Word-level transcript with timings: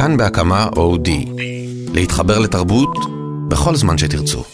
כאן 0.00 0.16
בהקמה 0.16 0.68
אודי. 0.76 1.24
להתחבר 1.94 2.38
לתרבות 2.38 2.96
בכל 3.48 3.76
זמן 3.76 3.98
שתרצו. 3.98 4.44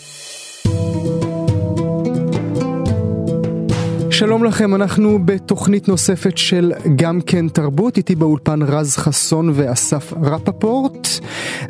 שלום 4.11 4.45
לכם, 4.45 4.75
אנחנו 4.75 5.19
בתוכנית 5.25 5.89
נוספת 5.89 6.39
של 6.39 6.73
גם 6.97 7.21
כן 7.21 7.49
תרבות, 7.49 7.97
איתי 7.97 8.15
באולפן 8.15 8.63
רז 8.63 8.97
חסון 8.97 9.53
ואסף 9.55 10.13
רפפורט, 10.23 11.06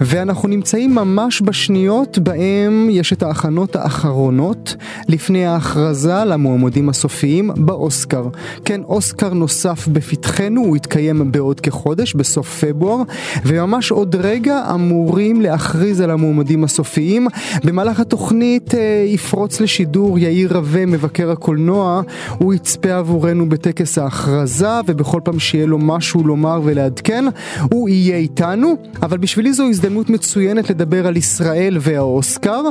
ואנחנו 0.01 0.49
נמצאים 0.49 0.95
ממש 0.95 1.43
בשניות 1.43 2.19
בהם 2.19 2.89
יש 2.91 3.13
את 3.13 3.23
ההכנות 3.23 3.77
האחרונות 3.77 4.77
לפני 5.09 5.47
ההכרזה 5.47 6.25
למועמדים 6.25 6.89
הסופיים 6.89 7.51
באוסקר. 7.57 8.29
כן, 8.65 8.81
אוסקר 8.83 9.35
נוסף 9.35 9.89
בפתחנו, 9.89 10.61
הוא 10.61 10.77
יתקיים 10.77 11.33
בעוד 11.33 11.61
כחודש, 11.61 12.15
בסוף 12.15 12.65
פברואר, 12.65 13.03
וממש 13.45 13.91
עוד 13.91 14.17
רגע 14.17 14.63
אמורים 14.75 15.41
להכריז 15.41 16.01
על 16.01 16.11
המועמדים 16.11 16.65
הסופיים. 16.65 17.29
במהלך 17.65 18.01
התוכנית 18.01 18.75
אה, 18.75 19.05
יפרוץ 19.07 19.61
לשידור 19.61 20.19
יאיר 20.19 20.57
רווה, 20.57 20.87
מבקר 20.87 21.31
הקולנוע, 21.31 22.03
הוא 22.39 22.55
יצפה 22.55 22.95
עבורנו 22.95 23.49
בטקס 23.49 23.99
ההכרזה, 23.99 24.81
ובכל 24.87 25.21
פעם 25.25 25.39
שיהיה 25.39 25.67
לו 25.67 25.79
משהו 25.79 26.25
לומר 26.25 26.61
ולעדכן, 26.65 27.25
הוא 27.73 27.89
יהיה 27.89 28.17
איתנו. 28.17 28.77
אבל 29.03 29.19
בשבילי 29.37 29.53
זו 29.53 29.69
הזדמנות 29.69 30.11
מצוינת 30.11 30.71
לדבר 30.71 31.07
על 31.07 31.17
ישראל 31.17 31.77
והאוסקר, 31.81 32.63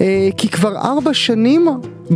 אה, 0.00 0.28
כי 0.36 0.48
כבר 0.48 0.76
ארבע 0.76 1.14
שנים, 1.14 1.68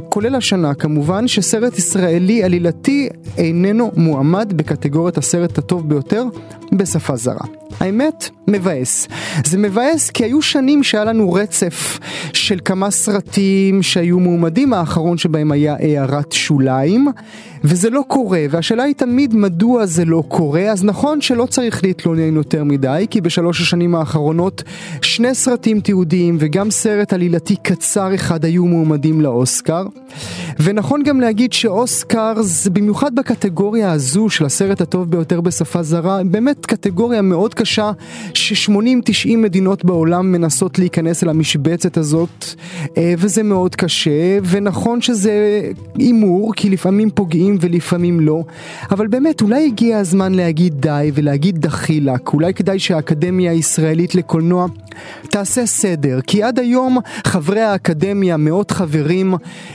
כולל 0.09 0.35
השנה 0.35 0.75
כמובן, 0.75 1.29
שסרט 1.29 1.79
ישראלי 1.79 2.45
עלילתי 2.45 3.09
איננו 3.39 3.93
מועמד 3.97 4.53
בקטגוריית 4.57 5.19
הסרט 5.19 5.59
הטוב 5.59 5.89
ביותר 5.89 6.25
בשפה 6.73 7.17
זרה. 7.17 7.47
האמת, 7.81 8.29
מבאס. 8.49 9.09
זה 9.45 9.59
מבאס 9.59 10.11
כי 10.11 10.25
היו 10.25 10.43
שנים 10.43 10.83
שהיה 10.83 11.05
לנו 11.05 11.33
רצף 11.33 11.99
של 12.33 12.59
כמה 12.65 12.91
סרטים 12.91 13.83
שהיו 13.83 14.21
מועמדים, 14.21 14.73
האחרון 14.73 15.19
שבהם 15.19 15.53
היה 15.53 15.77
הערת 15.81 16.33
שוליים, 16.33 17.09
וזה 17.65 17.91
לא 17.91 18.03
קורה, 18.09 18.45
והשאלה 18.51 18.83
היא 18.83 18.95
תמיד 18.95 19.35
מדוע 19.35 19.87
זה 19.87 20.05
לא 20.05 20.23
קורה, 20.29 20.63
אז 20.63 20.85
נכון 20.85 21.21
שלא 21.21 21.47
צריך 21.47 21.85
להתלונן 21.85 22.37
יותר 22.37 22.65
מדי, 22.65 23.07
כי 23.11 23.21
בשלוש 23.21 23.61
השנים 23.61 23.95
האחרונות 23.95 24.63
שני 25.03 25.35
סרטים 25.35 25.81
תיעודיים 25.81 26.37
וגם 26.41 26.71
סרט 26.71 27.13
עלילתי 27.13 27.57
קצר 27.57 28.15
אחד 28.15 28.45
היו 28.45 28.67
מועמדים 28.67 29.21
לאוסקר, 29.21 29.86
ונכון 30.59 31.03
גם 31.03 31.21
להגיד 31.21 31.53
שאוסקר 31.53 32.35
זה 32.43 32.71
במיוחד 32.71 33.15
בקטגוריה 33.15 33.93
הזו 33.93 34.29
של 34.29 34.45
הסרט 34.45 34.81
הטוב 34.81 35.11
ביותר 35.11 35.41
בשפה 35.41 35.83
זרה, 35.83 36.21
באמת 36.25 36.67
קטגוריה 36.67 37.23
מאוד 37.23 37.55
קשה 37.55 37.91
ש-80-90 38.35 39.37
מדינות 39.37 39.85
בעולם 39.85 40.33
מנסות 40.33 40.79
להיכנס 40.79 41.25
אל 41.25 41.29
המשבצת 41.29 41.97
הזאת 41.97 42.45
אה, 42.97 43.15
וזה 43.19 43.43
מאוד 43.43 43.77
קשה 43.77 44.39
ונכון 44.45 45.01
שזה 45.01 45.61
הימור 45.99 46.55
כי 46.55 46.71
לפעמים 46.71 47.11
פוגעים 47.11 47.59
ולפעמים 47.61 48.21
לא 48.21 48.45
אבל 48.91 49.07
באמת 49.07 49.43
אולי 49.43 49.67
הגיע 49.67 49.99
הזמן 49.99 50.35
להגיד 50.35 50.81
די 50.81 51.11
ולהגיד 51.15 51.59
דחילק. 51.61 52.33
אולי 52.33 52.55
כדאי 52.55 52.79
שהאקדמיה 52.79 53.51
הישראלית 53.51 54.15
לקולנוע 54.15 54.67
תעשה 55.31 55.67
סדר 55.67 56.21
כי 56.27 56.43
עד 56.43 56.59
היום 56.59 56.99
חברי 57.25 57.61
האקדמיה 57.61 58.37
מאות 58.37 58.71
חברים 58.71 59.35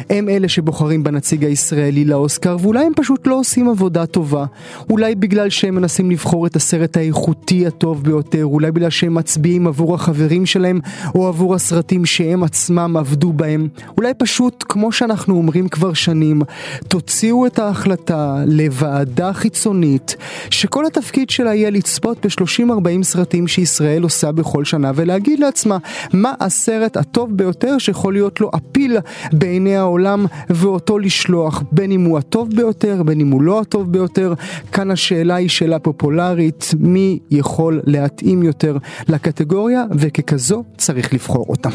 הם 0.09 0.29
אלה 0.29 0.49
שבוחרים 0.49 1.03
בנציג 1.03 1.45
הישראלי 1.45 2.05
לאוסקר 2.05 2.57
ואולי 2.61 2.85
הם 2.85 2.91
פשוט 2.95 3.27
לא 3.27 3.39
עושים 3.39 3.69
עבודה 3.69 4.05
טובה 4.05 4.45
אולי 4.89 5.15
בגלל 5.15 5.49
שהם 5.49 5.75
מנסים 5.75 6.11
לבחור 6.11 6.47
את 6.47 6.55
הסרט 6.55 6.97
האיכותי 6.97 7.67
הטוב 7.67 8.03
ביותר 8.03 8.45
אולי 8.45 8.71
בגלל 8.71 8.89
שהם 8.89 9.13
מצביעים 9.13 9.67
עבור 9.67 9.95
החברים 9.95 10.45
שלהם 10.45 10.79
או 11.15 11.27
עבור 11.27 11.55
הסרטים 11.55 12.05
שהם 12.05 12.43
עצמם 12.43 12.97
עבדו 12.97 13.33
בהם. 13.33 13.67
אולי 13.97 14.13
פשוט, 14.13 14.65
כמו 14.69 14.91
שאנחנו 14.91 15.35
אומרים 15.35 15.67
כבר 15.69 15.93
שנים, 15.93 16.41
תוציאו 16.87 17.45
את 17.45 17.59
ההחלטה 17.59 18.43
לוועדה 18.47 19.33
חיצונית 19.33 20.15
שכל 20.49 20.85
התפקיד 20.85 21.29
שלה 21.29 21.55
יהיה 21.55 21.69
לצפות 21.69 22.25
ב-30-40 22.25 23.03
סרטים 23.03 23.47
שישראל 23.47 24.03
עושה 24.03 24.31
בכל 24.31 24.65
שנה 24.65 24.91
ולהגיד 24.95 25.39
לעצמה 25.39 25.77
מה 26.13 26.33
הסרט 26.39 26.97
הטוב 26.97 27.37
ביותר 27.37 27.77
שיכול 27.77 28.13
להיות 28.13 28.41
לו 28.41 28.51
אפיל 28.55 28.97
בעיני 29.31 29.77
העולם 29.81 30.25
ואותו 30.49 30.99
לשלוח 30.99 31.63
בין 31.71 31.91
אם 31.91 32.01
הוא 32.01 32.17
הטוב 32.17 32.49
ביותר 32.55 33.03
בין 33.03 33.19
אם 33.21 33.31
הוא 33.31 33.41
לא 33.41 33.61
הטוב 33.61 33.91
ביותר 33.91 34.33
כאן 34.71 34.91
השאלה 34.91 35.35
היא 35.35 35.49
שאלה 35.49 35.79
פופולרית 35.79 36.69
מי 36.79 37.19
יכול 37.31 37.81
להתאים 37.85 38.43
יותר 38.43 38.77
לקטגוריה 39.07 39.83
וככזו 39.91 40.63
צריך 40.77 41.13
לבחור 41.13 41.45
אותה. 41.49 41.69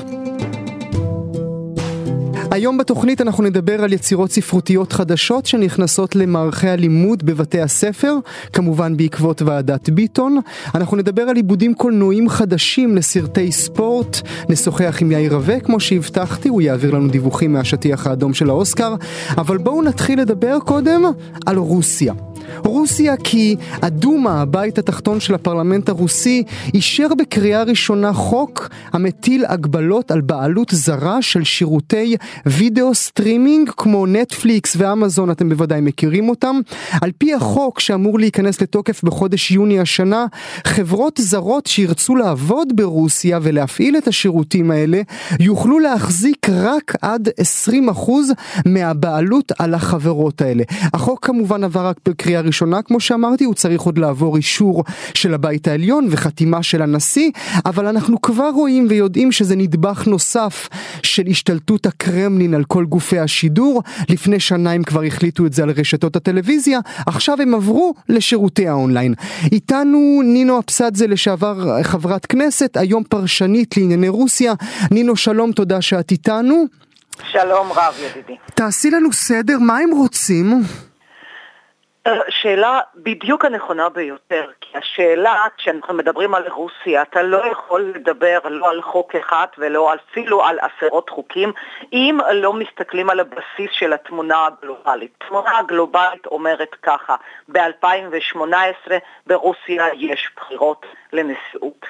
היום 2.57 2.79
בתוכנית 2.79 3.21
אנחנו 3.21 3.45
נדבר 3.45 3.83
על 3.83 3.93
יצירות 3.93 4.31
ספרותיות 4.31 4.93
חדשות 4.93 5.47
שנכנסות 5.47 6.17
למערכי 6.17 6.69
הלימוד 6.69 7.27
בבתי 7.27 7.61
הספר, 7.61 8.15
כמובן 8.53 8.97
בעקבות 8.97 9.43
ועדת 9.43 9.91
ביטון. 9.91 10.41
אנחנו 10.75 10.97
נדבר 10.97 11.23
על 11.23 11.37
עיבודים 11.37 11.75
קולנועיים 11.75 12.29
חדשים 12.29 12.97
לסרטי 12.97 13.53
ספורט, 13.53 14.21
נשוחח 14.49 14.99
עם 15.01 15.13
יאיר 15.13 15.35
רווה 15.35 15.61
כמו 15.61 15.81
שהבטחתי, 15.81 16.49
הוא 16.49 16.63
יעביר 16.63 16.91
לנו 16.91 17.09
דיווחים 17.09 17.53
מהשטיח 17.53 18.07
האדום 18.07 18.35
של 18.35 18.51
האוסקר, 18.51 18.95
אבל 19.39 19.59
בואו 19.59 19.83
נתחיל 19.83 20.21
לדבר 20.21 20.59
קודם 20.65 21.03
על 21.47 21.57
רוסיה. 21.57 22.15
רוסיה 22.65 23.17
כי 23.17 23.57
הדומה, 23.83 24.43
הבית 24.43 24.79
התחתון 24.79 25.21
של 25.21 25.35
הפרלמנט 25.35 25.89
הרוסי, 25.89 26.43
אישר 26.75 27.09
בקריאה 27.19 27.63
ראשונה 27.63 28.13
חוק 28.13 28.69
המטיל 28.93 29.45
הגבלות 29.49 30.11
על 30.11 30.21
בעלות 30.21 30.71
זרה 30.73 31.23
של 31.23 31.45
שירותי 31.45 32.17
וידאו 32.47 32.95
סטרימינג 32.95 33.71
כמו 33.77 34.07
נטפליקס 34.07 34.77
ואמזון, 34.79 35.31
אתם 35.31 35.49
בוודאי 35.49 35.81
מכירים 35.81 36.29
אותם. 36.29 36.61
על 37.01 37.11
פי 37.19 37.35
החוק 37.35 37.81
שאמור 37.81 38.19
להיכנס 38.19 38.63
לתוקף 38.63 39.05
בחודש 39.05 39.51
יוני 39.51 39.81
השנה, 39.81 40.27
חברות 40.67 41.21
זרות 41.23 41.67
שירצו 41.67 42.17
לעבוד 42.17 42.77
ברוסיה 42.77 43.39
ולהפעיל 43.43 43.97
את 43.97 44.09
השירותים 44.09 44.71
האלה, 44.71 45.01
יוכלו 45.41 45.79
להחזיק 45.79 46.47
רק 46.51 46.95
עד 47.03 47.29
20% 47.99 48.11
מהבעלות 48.67 49.53
על 49.59 49.75
החברות 49.75 50.43
האלה. 50.43 50.65
החוק 50.95 51.27
כמובן 51.27 51.65
עבר 51.65 51.87
רק 51.87 51.97
בקריאה 52.09 52.36
ראשונה, 52.41 52.83
כמו 52.83 53.01
שאמרתי, 53.01 53.45
הוא 53.45 53.55
צריך 53.55 53.81
עוד 53.81 53.99
לעבור 53.99 54.37
אישור 54.37 54.85
של 55.15 55.35
הבית 55.35 55.69
העליון 55.69 56.07
וחתימה 56.11 56.63
של 56.63 56.83
הנשיא, 56.83 57.31
אבל 57.67 57.87
אנחנו 57.87 58.23
כבר 58.23 58.51
רואים 58.55 58.87
ויודעים 58.89 59.33
שזה 59.33 59.57
נדבך 59.57 60.07
נוסף 60.07 60.69
של 61.03 61.23
השתלטות 61.31 61.87
הקרמלין 61.87 62.55
על 62.55 62.65
כל 62.65 62.85
גופי 62.85 63.19
השידור. 63.19 63.83
לפני 64.09 64.41
שנה 64.41 64.73
הם 64.73 64.83
כבר 64.83 65.03
החליטו 65.03 65.47
את 65.47 65.53
זה 65.53 65.63
על 65.63 65.71
רשתות 65.71 66.17
הטלוויזיה, 66.17 66.81
עכשיו 67.07 67.37
הם 67.43 67.55
עברו 67.55 67.95
לשירותי 68.09 68.69
האונליין. 68.69 69.15
איתנו 69.53 70.21
נינו 70.25 70.59
אבסדזה 70.59 71.07
לשעבר 71.07 71.83
חברת 71.83 72.27
כנסת, 72.27 72.77
היום 72.77 73.05
פרשנית 73.05 73.77
לענייני 73.77 74.09
רוסיה. 74.09 74.55
נינו 74.91 75.17
שלום, 75.17 75.53
תודה 75.53 75.81
שאת 75.81 76.11
איתנו. 76.11 76.67
שלום 77.33 77.73
רב 77.73 77.95
ידידי. 78.05 78.37
תעשי 78.55 78.91
לנו 78.91 79.13
סדר, 79.13 79.59
מה 79.59 79.79
הם 79.79 79.91
רוצים? 79.91 80.63
שאלה 82.29 82.81
בדיוק 82.95 83.45
הנכונה 83.45 83.89
ביותר, 83.89 84.51
כי 84.61 84.79
השאלה, 84.79 85.47
כשאנחנו 85.57 85.95
מדברים 85.95 86.35
על 86.35 86.49
רוסיה, 86.49 87.03
אתה 87.03 87.23
לא 87.23 87.47
יכול 87.47 87.93
לדבר 87.95 88.39
לא 88.45 88.71
על 88.71 88.83
חוק 88.83 89.15
אחד 89.15 89.47
ולא 89.59 89.95
אפילו 89.95 90.45
על 90.45 90.59
עשרות 90.59 91.11
חוקים, 91.11 91.53
אם 91.93 92.19
לא 92.33 92.53
מסתכלים 92.53 93.11
על 93.11 93.21
הבסיס 93.21 93.71
של 93.71 93.93
התמונה 93.93 94.47
הגלובלית. 94.47 95.13
התמונה 95.21 95.59
הגלובלית 95.59 96.27
אומרת 96.27 96.75
ככה, 96.83 97.17
ב-2018 97.49 98.93
ברוסיה 99.27 99.87
יש 99.95 100.31
בחירות 100.37 100.87
לנשיאות. 101.13 101.87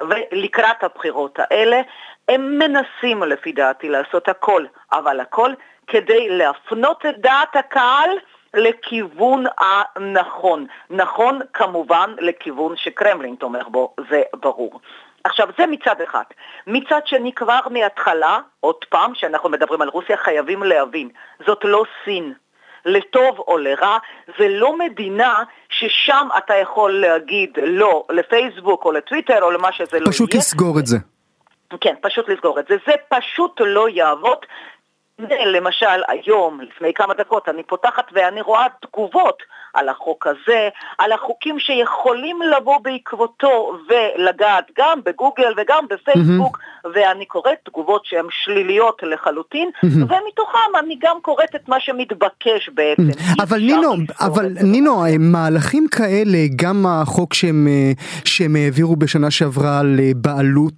ולקראת 0.00 0.84
הבחירות 0.84 1.38
האלה 1.38 1.80
הם 2.28 2.58
מנסים 2.58 3.22
לפי 3.22 3.52
דעתי 3.52 3.88
לעשות 3.88 4.28
הכל, 4.28 4.64
אבל 4.92 5.20
הכל 5.20 5.50
כדי 5.86 6.28
להפנות 6.28 7.06
את 7.06 7.18
דעת 7.18 7.56
הקהל 7.56 8.10
לכיוון 8.54 9.44
הנכון. 9.58 10.66
נכון 10.90 11.40
כמובן 11.52 12.14
לכיוון 12.18 12.76
שקרמלין 12.76 13.34
תומך 13.34 13.68
בו, 13.68 13.94
זה 14.10 14.22
ברור. 14.40 14.80
עכשיו 15.24 15.48
זה 15.58 15.66
מצד 15.66 16.00
אחד. 16.00 16.22
מצד 16.66 17.00
שני 17.06 17.32
כבר 17.32 17.60
מההתחלה, 17.70 18.38
עוד 18.60 18.84
פעם, 18.88 19.12
כשאנחנו 19.12 19.48
מדברים 19.48 19.82
על 19.82 19.88
רוסיה, 19.88 20.16
חייבים 20.16 20.62
להבין, 20.62 21.08
זאת 21.46 21.64
לא 21.64 21.84
סין. 22.04 22.32
לטוב 22.84 23.38
או 23.38 23.58
לרע, 23.58 23.98
זה 24.38 24.48
לא 24.48 24.78
מדינה 24.78 25.42
ששם 25.68 26.28
אתה 26.38 26.54
יכול 26.54 27.00
להגיד 27.00 27.58
לא 27.62 28.04
לפייסבוק 28.10 28.84
או 28.84 28.92
לטוויטר 28.92 29.42
או 29.42 29.50
למה 29.50 29.72
שזה 29.72 29.98
לא 29.98 30.04
יהיה. 30.04 30.12
פשוט 30.12 30.34
לסגור 30.34 30.78
את 30.78 30.86
זה. 30.86 30.96
כן, 31.80 31.94
פשוט 32.00 32.28
לסגור 32.28 32.60
את 32.60 32.66
זה. 32.68 32.76
זה 32.86 32.92
פשוט 33.08 33.60
לא 33.64 33.88
יעבוד, 33.88 34.38
למשל 35.46 36.02
היום, 36.08 36.60
לפני 36.60 36.94
כמה 36.94 37.14
דקות, 37.14 37.48
אני 37.48 37.62
פותחת 37.62 38.10
ואני 38.12 38.40
רואה 38.40 38.66
תגובות 38.80 39.42
על 39.74 39.88
החוק 39.88 40.26
הזה, 40.26 40.68
על 40.98 41.12
החוקים 41.12 41.58
שיכולים 41.58 42.42
לבוא 42.42 42.78
בעקבותו 42.78 43.72
ולגעת 43.88 44.70
גם 44.78 45.00
בגוגל 45.04 45.54
וגם 45.56 45.84
בפייסבוק, 45.88 46.58
mm-hmm. 46.58 46.79
ואני 46.94 47.26
קוראת 47.26 47.58
תגובות 47.64 48.04
שהן 48.04 48.26
שליליות 48.30 49.02
לחלוטין. 49.02 49.70
ומתוכם 49.82 50.70
אני 50.84 50.98
גם 51.02 51.16
קוראת 51.22 51.54
את 51.54 51.68
מה 51.68 51.80
שמתבקש 51.80 52.70
בעצם. 52.74 53.08
אבל 53.42 53.58
נינו, 53.58 53.94
אבל 54.20 54.46
נינו, 54.62 55.04
מהלכים 55.18 55.86
כאלה, 55.90 56.38
גם 56.56 56.86
החוק 56.88 57.34
שהם, 57.34 57.68
אה, 57.70 57.92
שהם 58.24 58.56
העבירו 58.56 58.96
בשנה 58.96 59.30
שעברה 59.30 59.78
על 59.78 60.00
אה, 60.00 60.12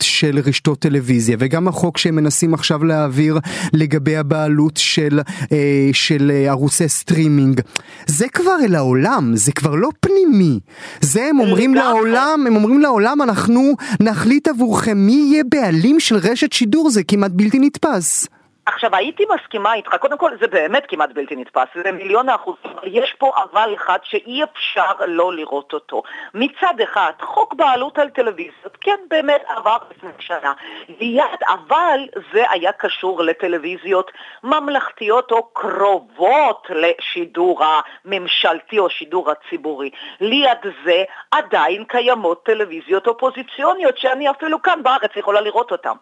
של 0.02 0.38
רשתות 0.44 0.78
טלוויזיה, 0.78 1.36
וגם 1.40 1.68
החוק 1.68 1.98
שהם 1.98 2.16
מנסים 2.16 2.54
עכשיו 2.54 2.84
להעביר 2.84 3.38
לגבי 3.72 4.16
הבעלות 4.16 4.76
של, 4.76 5.20
אה, 5.52 5.90
של 5.92 6.32
ערוצי 6.48 6.88
סטרימינג, 6.88 7.60
זה 8.06 8.28
כבר 8.28 8.56
אל 8.64 8.74
העולם, 8.74 9.36
זה 9.36 9.52
כבר 9.52 9.74
לא 9.74 9.88
פנימי. 10.00 10.60
זה 11.00 11.26
הם 11.30 11.40
אומרים 11.40 11.74
לעולם, 11.74 12.44
הם 12.46 12.56
אומרים 12.56 12.80
לעולם, 12.80 13.22
אנחנו 13.22 13.74
נחליט 14.00 14.48
עבורכם 14.48 14.98
מי 14.98 15.12
יהיה 15.12 15.42
בעלים 15.50 15.91
של 16.00 16.16
רשת 16.16 16.52
שידור, 16.52 16.90
זה 16.90 17.02
כמעט 17.04 17.30
בלתי 17.34 17.58
נתפס. 17.58 18.28
עכשיו, 18.66 18.96
הייתי 18.96 19.24
מסכימה 19.34 19.74
איתך, 19.74 19.94
קודם 19.94 20.18
כל 20.18 20.30
זה 20.40 20.46
באמת 20.46 20.84
כמעט 20.88 21.10
בלתי 21.12 21.36
נתפס, 21.36 21.68
זה 21.84 21.92
מיליון 21.92 22.28
האחוזים, 22.28 22.72
יש 22.84 23.14
פה 23.18 23.32
אבל 23.42 23.74
אחד 23.74 23.98
שאי 24.02 24.42
אפשר 24.44 24.92
לא 25.06 25.34
לראות 25.34 25.72
אותו. 25.72 26.02
מצד 26.34 26.80
אחד, 26.82 27.12
חוק 27.20 27.54
בעלות 27.54 27.98
על 27.98 28.10
טלוויזיות, 28.10 28.76
כן 28.80 28.96
באמת 29.10 29.42
עבר 29.48 29.76
לפני 29.90 30.10
שנה, 30.18 30.52
ליד 31.00 31.40
אבל 31.48 32.00
זה 32.32 32.44
היה 32.50 32.72
קשור 32.72 33.22
לטלוויזיות 33.22 34.10
ממלכתיות 34.44 35.32
או 35.32 35.42
קרובות 35.52 36.66
לשידור 36.70 37.62
הממשלתי 37.64 38.78
או 38.78 38.90
שידור 38.90 39.30
הציבורי. 39.30 39.90
ליד 40.20 40.58
זה 40.84 41.04
עדיין 41.30 41.84
קיימות 41.84 42.44
טלוויזיות 42.44 43.06
אופוזיציוניות 43.06 43.98
שאני 43.98 44.30
אפילו 44.30 44.62
כאן 44.62 44.82
בארץ 44.82 45.10
יכולה 45.16 45.40
לראות 45.40 45.72
אותן. 45.72 45.92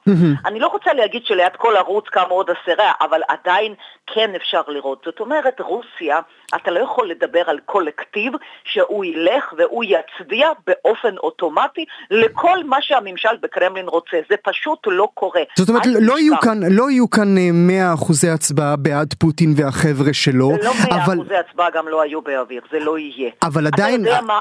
אני 0.47 0.61
לא 0.61 0.67
רוצה 0.67 0.93
להגיד 0.93 1.27
שליד 1.27 1.57
כל 1.57 1.77
ערוץ 1.77 2.09
קם 2.09 2.27
עוד 2.29 2.50
אסירה, 2.52 2.93
אבל 3.00 3.20
עדיין 3.29 3.75
כן 4.14 4.31
אפשר 4.37 4.61
לראות. 4.69 5.02
זאת 5.05 5.20
אומרת, 5.20 5.61
רוסיה, 5.61 6.20
אתה 6.56 6.70
לא 6.70 6.81
יכול 6.81 7.11
לדבר 7.11 7.43
על 7.47 7.58
קולקטיב 7.64 8.32
שהוא 8.64 9.05
ילך 9.05 9.52
והוא 9.58 9.85
יצביע 9.85 10.49
באופן 10.67 11.17
אוטומטי 11.17 11.85
לכל 12.11 12.64
מה 12.64 12.76
שהממשל 12.81 13.37
בקרמלין 13.43 13.88
רוצה. 13.88 14.17
זה 14.31 14.37
פשוט 14.43 14.79
לא 14.87 15.08
קורה. 15.14 15.43
זאת 15.58 15.69
אומרת, 15.69 15.87
לא 15.87 16.19
יהיו, 16.19 16.35
כאן, 16.41 16.61
לא 16.70 16.91
יהיו 16.91 17.11
כאן 17.11 17.29
100 17.52 17.88
אה, 17.88 17.94
אחוזי 17.94 18.29
הצבעה 18.31 18.76
בעד 18.76 19.14
פוטין 19.19 19.55
והחבר'ה 19.56 20.12
שלו. 20.12 20.50
לא 20.62 20.73
100 20.88 21.05
אבל... 21.05 21.14
אחוזי 21.14 21.37
הצבעה 21.37 21.70
גם 21.70 21.88
לא 21.88 22.02
היו 22.02 22.23
באוויר, 22.23 22.62
זה 22.73 22.79
לא 22.79 22.99
יהיה. 22.99 23.31
אבל 23.43 23.67
עדיין, 23.67 24.05
מה... 24.26 24.38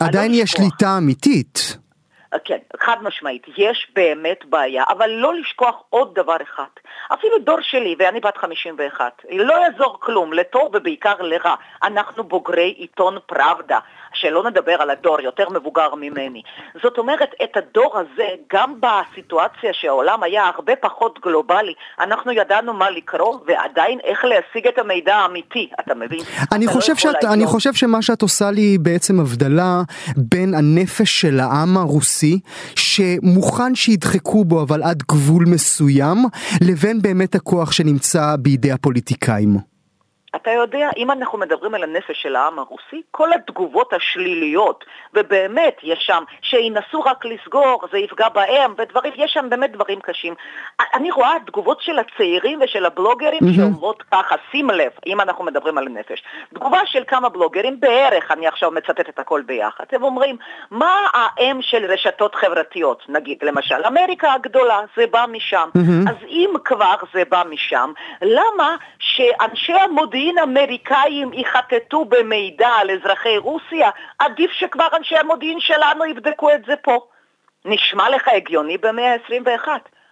עדיין 0.00 0.34
יש 0.34 0.50
שליטה 0.50 0.98
אמיתית. 0.98 1.76
כן, 2.44 2.58
חד 2.80 2.96
משמעית, 3.02 3.46
יש 3.56 3.88
באמת 3.94 4.44
בעיה, 4.44 4.84
אבל 4.88 5.10
לא 5.10 5.34
לשכוח 5.34 5.74
עוד 5.90 6.14
דבר 6.14 6.36
אחד. 6.42 6.64
אפילו 7.14 7.38
דור 7.38 7.58
שלי, 7.60 7.96
ואני 7.98 8.20
בת 8.20 8.36
51, 8.36 9.22
לא 9.30 9.54
יעזור 9.54 9.96
כלום, 10.00 10.32
לטוב 10.32 10.70
ובעיקר 10.74 11.14
לרע. 11.20 11.54
אנחנו 11.82 12.24
בוגרי 12.24 12.74
עיתון 12.78 13.18
פראבדה, 13.26 13.78
שלא 14.12 14.44
נדבר 14.50 14.82
על 14.82 14.90
הדור 14.90 15.20
יותר 15.20 15.48
מבוגר 15.48 15.94
ממני. 15.94 16.42
זאת 16.82 16.98
אומרת, 16.98 17.30
את 17.44 17.56
הדור 17.56 17.98
הזה, 17.98 18.28
גם 18.52 18.74
בסיטואציה 18.80 19.70
שהעולם 19.72 20.22
היה 20.22 20.46
הרבה 20.54 20.76
פחות 20.76 21.18
גלובלי, 21.22 21.74
אנחנו 22.00 22.32
ידענו 22.32 22.72
מה 22.72 22.90
לקרוא, 22.90 23.38
ועדיין 23.46 23.98
איך 24.04 24.24
להשיג 24.24 24.66
את 24.68 24.78
המידע 24.78 25.16
האמיתי, 25.16 25.68
אתה 25.80 25.94
מבין? 25.94 26.20
אני, 26.52 26.64
אתה 26.64 26.74
לא 26.74 26.80
חושב, 26.80 26.92
לא 26.92 26.98
שאת, 26.98 27.24
אני 27.24 27.46
חושב 27.46 27.74
שמה 27.74 28.02
שאת 28.02 28.22
עושה 28.22 28.50
לי 28.50 28.78
בעצם 28.78 29.20
הבדלה 29.20 29.82
בין 30.16 30.54
הנפש 30.54 31.20
של 31.20 31.40
העם 31.40 31.76
הרוסי, 31.76 32.19
שמוכן 32.74 33.74
שידחקו 33.74 34.44
בו 34.44 34.62
אבל 34.62 34.82
עד 34.82 35.02
גבול 35.08 35.44
מסוים, 35.46 36.18
לבין 36.60 37.02
באמת 37.02 37.34
הכוח 37.34 37.72
שנמצא 37.72 38.36
בידי 38.36 38.72
הפוליטיקאים. 38.72 39.69
אתה 40.36 40.50
יודע, 40.50 40.88
אם 40.96 41.10
אנחנו 41.10 41.38
מדברים 41.38 41.74
על 41.74 41.82
הנפש 41.82 42.22
של 42.22 42.36
העם 42.36 42.58
הרוסי, 42.58 43.02
כל 43.10 43.32
התגובות 43.32 43.92
השליליות, 43.92 44.84
ובאמת 45.14 45.76
יש 45.82 45.98
שם, 46.00 46.22
שינסו 46.42 47.00
רק 47.00 47.24
לסגור, 47.24 47.82
זה 47.92 47.98
יפגע 47.98 48.28
בהם, 48.28 48.74
ודברים, 48.78 49.12
יש 49.16 49.32
שם 49.32 49.46
באמת 49.50 49.72
דברים 49.72 50.00
קשים. 50.00 50.34
אני 50.94 51.10
רואה 51.10 51.34
תגובות 51.46 51.80
של 51.80 51.98
הצעירים 51.98 52.58
ושל 52.62 52.86
הבלוגרים 52.86 53.40
mm-hmm. 53.42 53.56
שאומרות 53.56 54.02
ככה, 54.12 54.34
שים 54.50 54.70
לב, 54.70 54.92
אם 55.06 55.20
אנחנו 55.20 55.44
מדברים 55.44 55.78
על 55.78 55.88
נפש. 55.88 56.22
תגובה 56.54 56.80
של 56.86 57.02
כמה 57.06 57.28
בלוגרים, 57.28 57.80
בערך, 57.80 58.30
אני 58.30 58.46
עכשיו 58.46 58.70
מצטט 58.70 59.08
את 59.08 59.18
הכל 59.18 59.42
ביחד, 59.46 59.84
הם 59.92 60.02
אומרים, 60.02 60.36
מה 60.70 60.94
האם 61.12 61.62
של 61.62 61.84
רשתות 61.84 62.34
חברתיות? 62.34 63.02
נגיד, 63.08 63.38
למשל, 63.42 63.86
אמריקה 63.86 64.32
הגדולה, 64.32 64.80
זה 64.96 65.06
בא 65.06 65.24
משם. 65.28 65.68
Mm-hmm. 65.76 66.10
אז 66.10 66.16
אם 66.28 66.50
כבר 66.64 66.94
זה 67.14 67.22
בא 67.28 67.42
משם, 67.50 67.92
למה 68.22 68.76
שאנשי 68.98 69.72
המודיעין 69.72 70.19
מודיעין 70.20 70.38
אמריקאים 70.38 71.30
יחטטו 71.32 72.04
במידע 72.04 72.68
על 72.68 72.90
אזרחי 72.90 73.38
רוסיה, 73.38 73.90
עדיף 74.18 74.50
שכבר 74.50 74.86
אנשי 74.98 75.16
המודיעין 75.16 75.58
שלנו 75.60 76.06
יבדקו 76.06 76.50
את 76.50 76.60
זה 76.66 76.72
פה. 76.82 76.98
נשמע 77.64 78.10
לך 78.10 78.28
הגיוני 78.36 78.78
במאה 78.78 79.14
ה-21? 79.14 79.68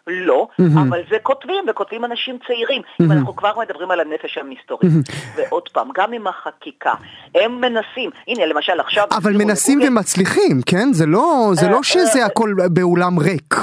לא, 0.07 0.49
mm-hmm. 0.53 0.81
אבל 0.89 1.03
זה 1.11 1.17
כותבים, 1.23 1.65
וכותבים 1.69 2.05
אנשים 2.05 2.39
צעירים. 2.47 2.83
Mm-hmm. 2.83 3.05
אם 3.05 3.13
אנחנו 3.13 3.37
כבר 3.37 3.53
מדברים 3.59 3.91
על 3.91 4.01
הנפש 4.01 4.39
המסתורית. 4.39 4.93
Mm-hmm. 4.93 5.13
ועוד 5.37 5.69
פעם, 5.73 5.89
גם 5.95 6.13
עם 6.13 6.27
החקיקה, 6.27 6.93
הם 7.35 7.61
מנסים, 7.61 8.11
הנה 8.29 8.47
למשל 8.47 8.81
עכשיו... 8.81 9.05
אבל 9.11 9.33
מנסים. 9.37 9.81
ומצליחים, 9.87 10.61
כן? 10.67 10.93
זה 10.93 11.07
לא, 11.07 11.51
זה 11.53 11.69
לא 11.69 11.83
שזה 11.83 12.25
הכל 12.25 12.55
באולם 12.71 13.19
ריק. 13.19 13.55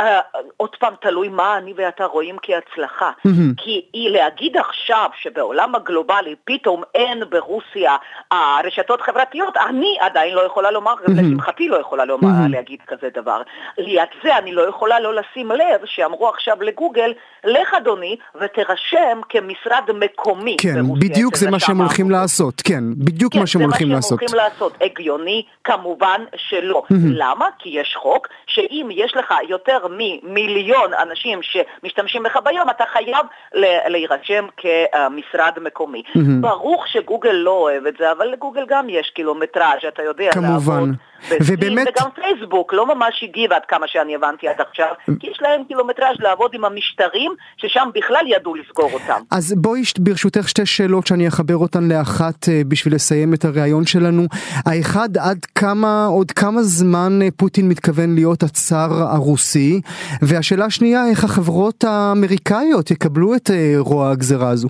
Uh, 0.00 0.02
עוד 0.56 0.76
פעם, 0.78 0.94
תלוי 1.00 1.28
מה 1.28 1.58
אני 1.58 1.72
ואתה 1.76 2.04
רואים 2.04 2.36
כהצלחה. 2.42 3.10
Mm-hmm. 3.10 3.30
כי 3.56 3.84
היא 3.92 4.10
להגיד 4.10 4.56
עכשיו 4.56 5.10
שבעולם 5.22 5.74
הגלובלי 5.74 6.34
פתאום 6.44 6.82
אין 6.94 7.22
ברוסיה 7.30 7.96
uh, 8.32 8.36
רשתות 8.64 9.00
חברתיות, 9.00 9.56
אני 9.56 9.96
עדיין 10.00 10.34
לא 10.34 10.46
יכולה 10.46 10.70
לומר, 10.70 10.94
mm-hmm. 10.94 11.12
לשמחתי 11.12 11.68
לא 11.68 11.76
יכולה 11.76 12.04
לומר, 12.04 12.28
mm-hmm. 12.28 12.50
להגיד 12.50 12.78
כזה 12.86 13.08
דבר. 13.14 13.42
ליד 13.78 14.08
זה 14.22 14.38
אני 14.38 14.52
לא 14.52 14.68
יכולה 14.68 15.00
לא 15.00 15.14
לשים 15.14 15.50
לב 15.50 15.80
שאמרו 15.84 16.28
עכשיו 16.28 16.56
לגוגל, 16.62 17.12
לך 17.44 17.74
אדוני 17.74 18.16
ותרשם 18.40 19.20
כמשרד 19.28 19.84
מקומי 19.94 20.56
כן. 20.60 20.74
כן, 20.74 20.94
בדיוק 21.00 21.36
זה 21.36 21.50
מה 21.50 21.58
שהם 21.58 21.80
הולכים 21.80 22.10
לעשות, 22.10 22.60
כן, 22.64 22.84
בדיוק 22.96 23.32
כן, 23.32 23.40
מה 23.40 23.46
שהם 23.46 23.62
הולכים 23.62 23.90
לעשות. 23.90 24.20
כן, 24.20 24.26
זה 24.28 24.36
מה 24.36 24.42
שהם 24.42 24.60
הולכים 24.60 24.70
לעשות. 24.70 24.82
הגיוני? 24.82 25.42
כמובן 25.64 26.20
שלא. 26.36 26.82
Mm-hmm. 26.86 26.94
למה? 27.10 27.46
כי 27.58 27.68
יש 27.68 27.96
חוק 27.96 28.28
שאם 28.46 28.88
יש 28.92 29.16
לך 29.16 29.34
יותר 29.48 29.88
ממיליון 29.90 30.94
אנשים 30.94 31.40
שמשתמשים 31.42 32.22
בך 32.22 32.36
ביום, 32.44 32.70
אתה 32.70 32.84
חייב 32.92 33.26
להירשם 33.88 34.46
כמשרד 34.56 35.52
מקומי. 35.62 36.02
Mm-hmm. 36.08 36.20
ברוך 36.40 36.88
שגוגל 36.88 37.32
לא 37.32 37.50
אוהב 37.50 37.86
את 37.86 37.94
זה, 37.98 38.12
אבל 38.12 38.26
לגוגל 38.26 38.64
גם 38.68 38.86
יש 38.88 39.10
קילומטראז', 39.14 39.78
אתה 39.88 40.02
יודע, 40.02 40.30
כמובן. 40.32 40.92
ובאמת... 41.28 41.88
וגם 41.88 42.10
פייסבוק 42.14 42.72
לא 42.72 42.94
ממש 42.94 43.20
הגיב 43.22 43.52
עד 43.52 43.62
כמה 43.68 43.86
שאני 43.88 44.14
הבנתי 44.14 44.48
עד 44.48 44.60
עכשיו, 44.68 44.88
כי 45.20 45.26
יש 45.26 45.38
להם 45.40 45.62
קילומטראז' 45.68 46.16
לעבוד 46.20 46.50
עם 46.54 46.64
המשטרים, 46.64 47.32
ששם 47.56 47.88
בכלל 47.94 48.24
ידעו 48.26 48.54
לסגור 48.54 48.90
אותם. 48.92 49.20
אז 49.30 49.54
בואי 49.56 49.82
ברשותך 49.98 50.48
שתי 50.48 50.66
שאלות 50.66 51.06
שאני 51.06 51.28
אחבר 51.28 51.56
אותן 51.56 51.88
לאחת 51.88 52.48
אה, 52.48 52.62
בשביל 52.68 52.94
לסיים 52.94 53.34
את 53.34 53.44
הריאיון 53.44 53.86
שלנו. 53.86 54.22
האחד, 54.66 55.16
עד 55.18 55.44
כמה, 55.54 56.06
עוד 56.06 56.30
כמה 56.30 56.62
זמן 56.62 57.18
אה, 57.22 57.28
פוטין 57.36 57.68
מתכוון 57.68 58.14
להיות 58.14 58.42
הצאר 58.42 59.02
הרוסי? 59.10 59.79
והשאלה 60.22 60.64
השנייה, 60.64 61.02
איך 61.10 61.24
החברות 61.24 61.84
האמריקאיות 61.84 62.90
יקבלו 62.90 63.34
את 63.34 63.50
אה, 63.50 63.74
רוע 63.78 64.10
הגזרה 64.10 64.48
הזו? 64.48 64.68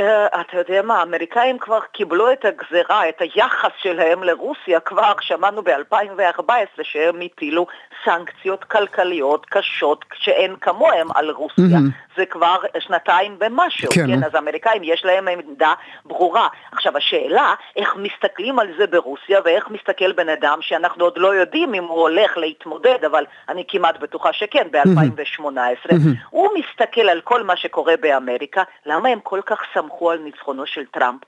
Uh, 0.00 0.40
אתה 0.40 0.58
יודע 0.58 0.82
מה, 0.82 0.98
האמריקאים 1.00 1.58
כבר 1.58 1.78
קיבלו 1.92 2.32
את 2.32 2.44
הגזרה, 2.44 3.08
את 3.08 3.20
היחס 3.20 3.70
שלהם 3.82 4.22
לרוסיה, 4.22 4.80
כבר 4.80 5.12
שמענו 5.20 5.62
ב-2014 5.62 6.82
שהם 6.82 7.20
הטילו 7.20 7.66
סנקציות 8.04 8.64
כלכליות 8.64 9.46
קשות 9.46 10.04
שאין 10.14 10.56
כמוהם 10.60 11.08
על 11.14 11.30
רוסיה. 11.30 11.64
Mm-hmm. 11.64 12.08
זה 12.18 12.26
כבר 12.26 12.56
שנתיים 12.78 13.36
ומשהו, 13.40 13.90
כן. 13.90 14.06
כן? 14.06 14.24
אז 14.24 14.34
האמריקאים 14.34 14.82
יש 14.84 15.04
להם 15.04 15.28
עמדה 15.28 15.72
ברורה. 16.04 16.48
עכשיו 16.72 16.96
השאלה, 16.96 17.54
איך 17.76 17.96
מסתכלים 17.96 18.58
על 18.58 18.68
זה 18.78 18.86
ברוסיה 18.86 19.40
ואיך 19.44 19.70
מסתכל 19.70 20.12
בן 20.12 20.28
אדם 20.28 20.58
שאנחנו 20.60 21.04
עוד 21.04 21.18
לא 21.18 21.34
יודעים 21.34 21.74
אם 21.74 21.84
הוא 21.84 22.00
הולך 22.00 22.36
להתמודד, 22.36 23.04
אבל 23.06 23.24
אני 23.48 23.64
כמעט 23.68 23.98
בטוחה 24.00 24.32
שכן, 24.32 24.68
ב-2018. 24.70 25.90
Mm-hmm. 25.90 25.94
הוא 26.30 26.48
מסתכל 26.58 27.08
על 27.08 27.20
כל 27.20 27.42
מה 27.42 27.56
שקורה 27.56 27.94
באמריקה, 28.00 28.62
למה 28.86 29.08
הם 29.08 29.18
כל 29.22 29.40
כך 29.46 29.60
סמכו 29.74 30.10
על 30.10 30.18
ניצחונו 30.18 30.66
של 30.66 30.84
טראמפ? 30.90 31.20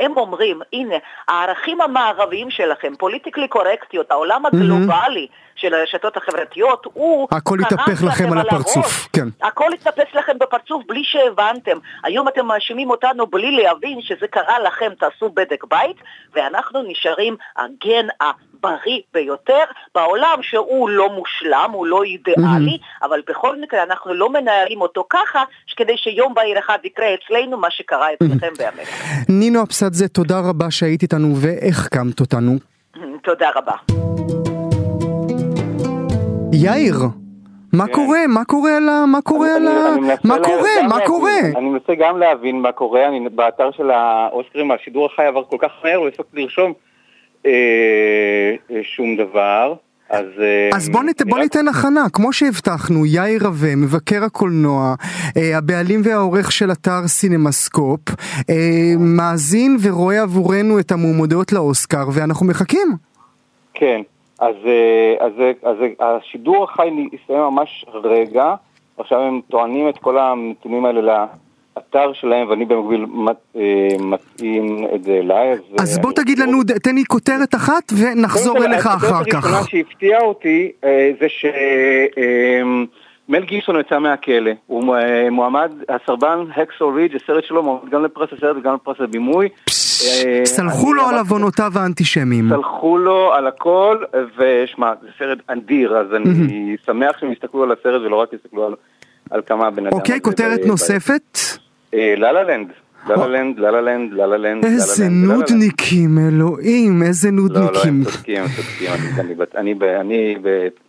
הם 0.00 0.16
אומרים, 0.16 0.60
הנה, 0.72 0.96
הערכים 1.28 1.80
המערביים 1.80 2.50
שלכם, 2.50 2.92
פוליטיקלי 2.98 3.48
קורקטיות, 3.48 4.10
העולם 4.10 4.46
הגלובלי, 4.46 5.26
mm-hmm. 5.30 5.47
של 5.58 5.74
הרשתות 5.74 6.16
החברתיות, 6.16 6.86
הוא 6.92 7.28
הכל 7.30 7.58
התהפך 7.60 8.02
לכם 8.04 8.32
על 8.32 8.38
הפרצוף, 8.38 9.08
כן. 9.12 9.28
הכל 9.42 9.72
התהפך 9.74 10.14
לכם 10.14 10.38
בפרצוף 10.38 10.82
בלי 10.88 11.04
שהבנתם. 11.04 11.78
היום 12.04 12.28
אתם 12.28 12.46
מאשימים 12.46 12.90
אותנו 12.90 13.26
בלי 13.26 13.50
להבין 13.50 14.02
שזה 14.02 14.26
קרה 14.30 14.58
לכם, 14.60 14.90
תעשו 15.00 15.28
בדק 15.28 15.64
בית, 15.64 15.96
ואנחנו 16.34 16.82
נשארים 16.82 17.36
הגן 17.56 18.06
הבריא 18.20 19.00
ביותר 19.14 19.64
בעולם 19.94 20.38
שהוא 20.42 20.88
לא 20.90 21.08
מושלם, 21.08 21.70
הוא 21.72 21.86
לא 21.86 22.02
אידיאלי, 22.02 22.78
mm-hmm. 22.80 23.06
אבל 23.06 23.20
בכל 23.28 23.60
מקרה 23.60 23.82
אנחנו 23.82 24.14
לא 24.14 24.30
מנהלים 24.30 24.80
אותו 24.80 25.04
ככה, 25.10 25.44
כדי 25.76 25.96
שיום 25.96 26.34
בהיר 26.34 26.58
אחד 26.58 26.78
יקרה 26.84 27.06
אצלנו 27.14 27.56
מה 27.56 27.70
שקרה 27.70 28.06
אצלכם 28.12 28.46
mm-hmm. 28.46 28.58
באמריקה. 28.58 28.92
נינו 29.28 29.62
אבסדזה, 29.62 30.08
תודה 30.08 30.40
רבה 30.40 30.70
שהיית 30.70 31.02
איתנו 31.02 31.36
והחכמת 31.36 32.20
אותנו. 32.20 32.52
תודה 33.22 33.48
רבה. 33.56 34.47
יאיר, 36.62 36.94
מה 37.72 37.86
כן. 37.86 37.92
קורה? 37.92 38.26
מה 38.28 38.44
קורה 38.44 38.76
על 38.76 38.88
ה... 38.88 39.04
מה 39.06 39.22
קורה 39.22 39.56
על 39.56 39.68
ה... 39.68 39.96
מה 40.24 40.36
קורה? 40.44 40.70
מה 40.88 40.96
קורה? 41.06 41.40
אני 41.56 41.68
מנסה 41.68 41.94
גם 41.98 42.18
להבין 42.18 42.60
מה 42.60 42.72
קורה, 42.72 43.08
אני 43.08 43.28
באתר 43.28 43.70
של 43.70 43.90
האוסקרים, 43.90 44.70
השידור 44.70 45.06
החי 45.06 45.24
עבר 45.24 45.44
כל 45.44 45.56
כך 45.60 45.70
מהר, 45.84 45.98
לא 45.98 46.08
הספקתי 46.08 46.42
לרשום 46.42 46.72
אה, 47.46 47.52
אה, 48.70 48.80
שום 48.82 49.16
דבר. 49.16 49.74
אז, 50.10 50.26
אה, 50.40 50.70
אז 50.76 50.88
בוא, 50.88 51.02
נת, 51.02 51.22
בוא 51.22 51.38
ניתן 51.38 51.68
הכנה, 51.68 52.06
כמו 52.12 52.32
שהבטחנו, 52.32 53.06
יאיר 53.06 53.46
רווה, 53.46 53.76
מבקר 53.76 54.24
הקולנוע, 54.24 54.94
הבעלים 55.54 56.00
והעורך 56.04 56.52
של 56.52 56.72
אתר 56.72 57.06
סינמסקופ, 57.06 58.00
מאזין 58.98 59.76
ורואה 59.82 60.22
עבורנו 60.22 60.78
את 60.78 60.92
המועמדות 60.92 61.52
לאוסקר, 61.52 62.08
ואנחנו 62.12 62.46
מחכים. 62.46 62.88
כן, 63.74 64.00
אז, 64.38 64.54
אה, 64.66 65.26
אז, 65.26 65.32
אז, 65.62 65.76
אז 65.76 65.76
השידור 66.00 66.64
החי 66.64 66.88
הסתיים 67.20 67.40
ממש 67.40 67.84
רגע, 68.04 68.54
עכשיו 68.98 69.20
הם 69.20 69.40
טוענים 69.50 69.88
את 69.88 69.98
כל 69.98 70.18
הנתונים 70.18 70.84
האלה 70.84 71.26
לאתר 71.76 72.12
שלהם, 72.12 72.50
ואני 72.50 72.64
במקביל 72.64 73.06
אה, 73.56 73.88
מתאים 74.00 74.86
את 74.94 75.04
זה 75.04 75.12
אליי. 75.12 75.52
אז, 75.52 75.58
אז 75.80 75.98
בוא 75.98 76.12
תגיד 76.12 76.38
לנו, 76.38 76.58
תן 76.82 76.94
לי 76.94 77.04
כותרת 77.04 77.54
אחת 77.54 77.92
ונחזור 78.00 78.64
אליך 78.64 78.86
אחר 78.86 79.08
כך. 79.08 79.14
הכותרת 79.14 79.34
הראשונה 79.44 79.64
שהפתיעה 79.64 80.20
אותי 80.20 80.72
אה, 80.84 81.10
זה 81.20 81.28
ש... 81.28 81.44
מל 83.28 83.44
גיבסון 83.44 83.80
יצא 83.80 83.98
מהכלא, 83.98 84.50
הוא 84.66 84.96
מועמד, 85.30 85.72
הסרבן 85.88 86.38
הקסו 86.56 86.88
רידג', 86.88 87.16
הסרט 87.16 87.44
שלו 87.44 87.62
מועמד 87.62 87.90
גם 87.90 88.04
לפרס 88.04 88.28
הסרט 88.32 88.56
וגם 88.56 88.74
לפרס 88.74 88.96
הבימוי. 89.00 89.48
סלחו 90.44 90.92
לו 90.92 91.02
על 91.02 91.18
עוונותיו 91.18 91.72
האנטישמיים. 91.74 92.48
סלחו 92.48 92.98
לו 92.98 93.32
על 93.32 93.46
הכל, 93.46 93.96
ושמע, 94.38 94.92
זה 95.02 95.08
סרט 95.18 95.38
אדיר, 95.46 95.96
אז 95.96 96.06
אני 96.14 96.76
שמח 96.86 97.18
שהם 97.20 97.32
יסתכלו 97.32 97.62
על 97.62 97.72
הסרט 97.72 98.02
ולא 98.02 98.16
רק 98.16 98.32
יסתכלו 98.32 98.70
על 99.30 99.42
כמה 99.46 99.66
הבן 99.66 99.86
אדם. 99.86 99.96
אוקיי, 99.96 100.20
כותרת 100.20 100.60
נוספת? 100.66 101.38
לה 101.92 102.32
לה 102.32 102.42
לנד. 102.42 102.68
ללה 103.08 103.26
לנד, 103.26 103.58
ללה 103.58 103.80
לנד, 103.80 104.12
ללה 104.12 104.36
לנד. 104.36 104.64
איזה 104.64 105.08
נודניקים, 105.08 106.18
אלוהים, 106.18 107.02
איזה 107.02 107.30
נודניקים. 107.30 107.72
לא, 107.74 107.74
לא, 107.74 107.82
הם 107.84 108.04
צודקים, 108.04 108.42
הם 108.42 108.48
צודקים, 108.56 108.90
אני 109.94 110.36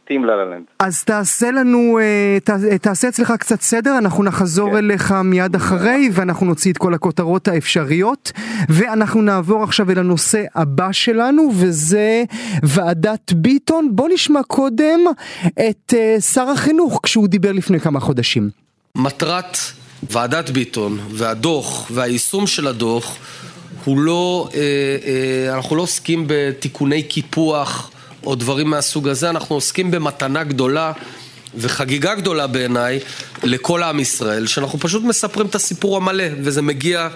בטים 0.09 0.25
ללה 0.25 0.45
לנד. 0.45 0.65
אז 0.79 1.03
תעשה 1.03 1.51
לנו, 1.51 1.99
אה, 2.01 2.77
תעשה 2.81 3.07
אצלך 3.07 3.33
קצת 3.39 3.61
סדר, 3.61 3.97
אנחנו 3.97 4.23
נחזור 4.23 4.69
כן. 4.69 4.77
אליך 4.77 5.11
מיד 5.11 5.55
אחרי, 5.55 6.09
ואנחנו 6.13 6.45
נוציא 6.45 6.71
את 6.71 6.77
כל 6.77 6.93
הכותרות 6.93 7.47
האפשריות, 7.47 8.31
ואנחנו 8.69 9.21
נעבור 9.21 9.63
עכשיו 9.63 9.91
אל 9.91 9.99
הנושא 9.99 10.43
הבא 10.55 10.91
שלנו, 10.91 11.51
וזה 11.55 12.23
ועדת 12.63 13.33
ביטון. 13.33 13.95
בוא 13.95 14.09
נשמע 14.13 14.43
קודם 14.43 14.99
את 15.69 15.93
אה, 15.97 16.21
שר 16.21 16.49
החינוך, 16.49 16.99
כשהוא 17.03 17.27
דיבר 17.27 17.51
לפני 17.51 17.79
כמה 17.79 17.99
חודשים. 17.99 18.49
מטרת 18.95 19.57
ועדת 20.11 20.49
ביטון 20.49 20.99
והדוח 21.11 21.91
והיישום 21.91 22.47
של 22.47 22.67
הדוח 22.67 23.17
הוא 23.85 23.99
לא, 23.99 24.49
אה, 24.53 25.55
אנחנו 25.55 25.75
לא 25.75 25.81
עוסקים 25.81 26.23
בתיקוני 26.27 27.03
קיפוח 27.03 27.91
או 28.25 28.35
דברים 28.35 28.69
מהסוג 28.69 29.07
הזה, 29.07 29.29
אנחנו 29.29 29.55
עוסקים 29.55 29.91
במתנה 29.91 30.43
גדולה 30.43 30.91
וחגיגה 31.57 32.15
גדולה 32.15 32.47
בעיניי 32.47 32.99
לכל 33.43 33.83
עם 33.83 33.99
ישראל, 33.99 34.47
שאנחנו 34.47 34.79
פשוט 34.79 35.03
מספרים 35.03 35.47
את 35.47 35.55
הסיפור 35.55 35.97
המלא 35.97 36.23
וזה 36.41 36.61
מגיע 36.61 37.09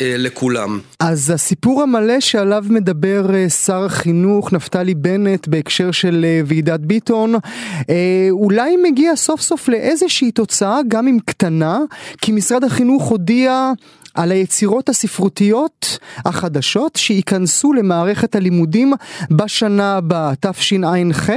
אה, 0.00 0.14
לכולם. 0.18 0.80
אז 1.00 1.30
הסיפור 1.30 1.82
המלא 1.82 2.20
שעליו 2.20 2.64
מדבר 2.68 3.34
אה, 3.34 3.48
שר 3.48 3.84
החינוך 3.84 4.52
נפתלי 4.52 4.94
בנט 4.94 5.48
בהקשר 5.48 5.90
של 5.90 6.24
אה, 6.28 6.40
ועידת 6.46 6.80
ביטון, 6.80 7.34
אולי 8.30 8.76
מגיע 8.76 9.16
סוף 9.16 9.40
סוף 9.40 9.68
לאיזושהי 9.68 10.30
תוצאה, 10.30 10.78
גם 10.88 11.08
אם 11.08 11.18
קטנה, 11.24 11.78
כי 12.20 12.32
משרד 12.32 12.64
החינוך 12.64 13.02
הודיע 13.02 13.72
על 14.16 14.32
היצירות 14.32 14.88
הספרותיות 14.88 15.98
החדשות 16.24 16.96
שייכנסו 16.96 17.72
למערכת 17.72 18.34
הלימודים 18.34 18.92
בשנה 19.30 19.96
הבאה, 19.96 20.32
תשע"ח. 20.40 21.30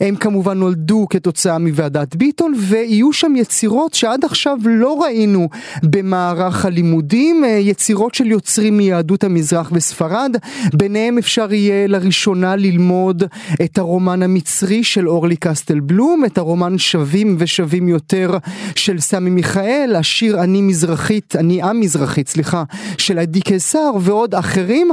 הם 0.00 0.16
כמובן 0.16 0.58
נולדו 0.58 1.06
כתוצאה 1.10 1.58
מוועדת 1.58 2.16
ביטון, 2.16 2.54
ויהיו 2.58 3.12
שם 3.12 3.36
יצירות 3.36 3.94
שעד 3.94 4.24
עכשיו 4.24 4.58
לא 4.64 5.02
ראינו 5.02 5.48
במערך 5.82 6.64
הלימודים, 6.64 7.44
יצירות 7.60 8.14
של 8.14 8.26
יוצרים 8.26 8.76
מיהדות 8.76 9.24
המזרח 9.24 9.70
וספרד, 9.72 10.36
ביניהם 10.74 11.18
אפשר 11.18 11.52
יהיה 11.52 11.86
לראשונה 11.86 12.56
ללמוד 12.56 13.22
את 13.64 13.78
הרומן 13.78 14.22
המצרי 14.22 14.84
של 14.84 15.08
אורלי 15.08 15.36
קסטל 15.36 15.80
בלום, 15.80 16.24
את 16.24 16.38
הרומן 16.38 16.78
שווים 16.78 17.36
ושווים 17.38 17.88
יותר 17.88 18.38
של 18.74 19.00
סמי 19.00 19.30
מיכאל, 19.30 19.96
השיר 19.98 20.42
אני 20.42 20.60
מזרחית, 20.62 21.36
אני 21.36 21.62
עם 21.62 21.80
מזרחית, 21.80 22.28
סליחה, 22.28 22.62
של 22.98 23.18
עדי 23.18 23.40
קיסר 23.40 23.90
ועוד 24.00 24.34
אחרים, 24.34 24.90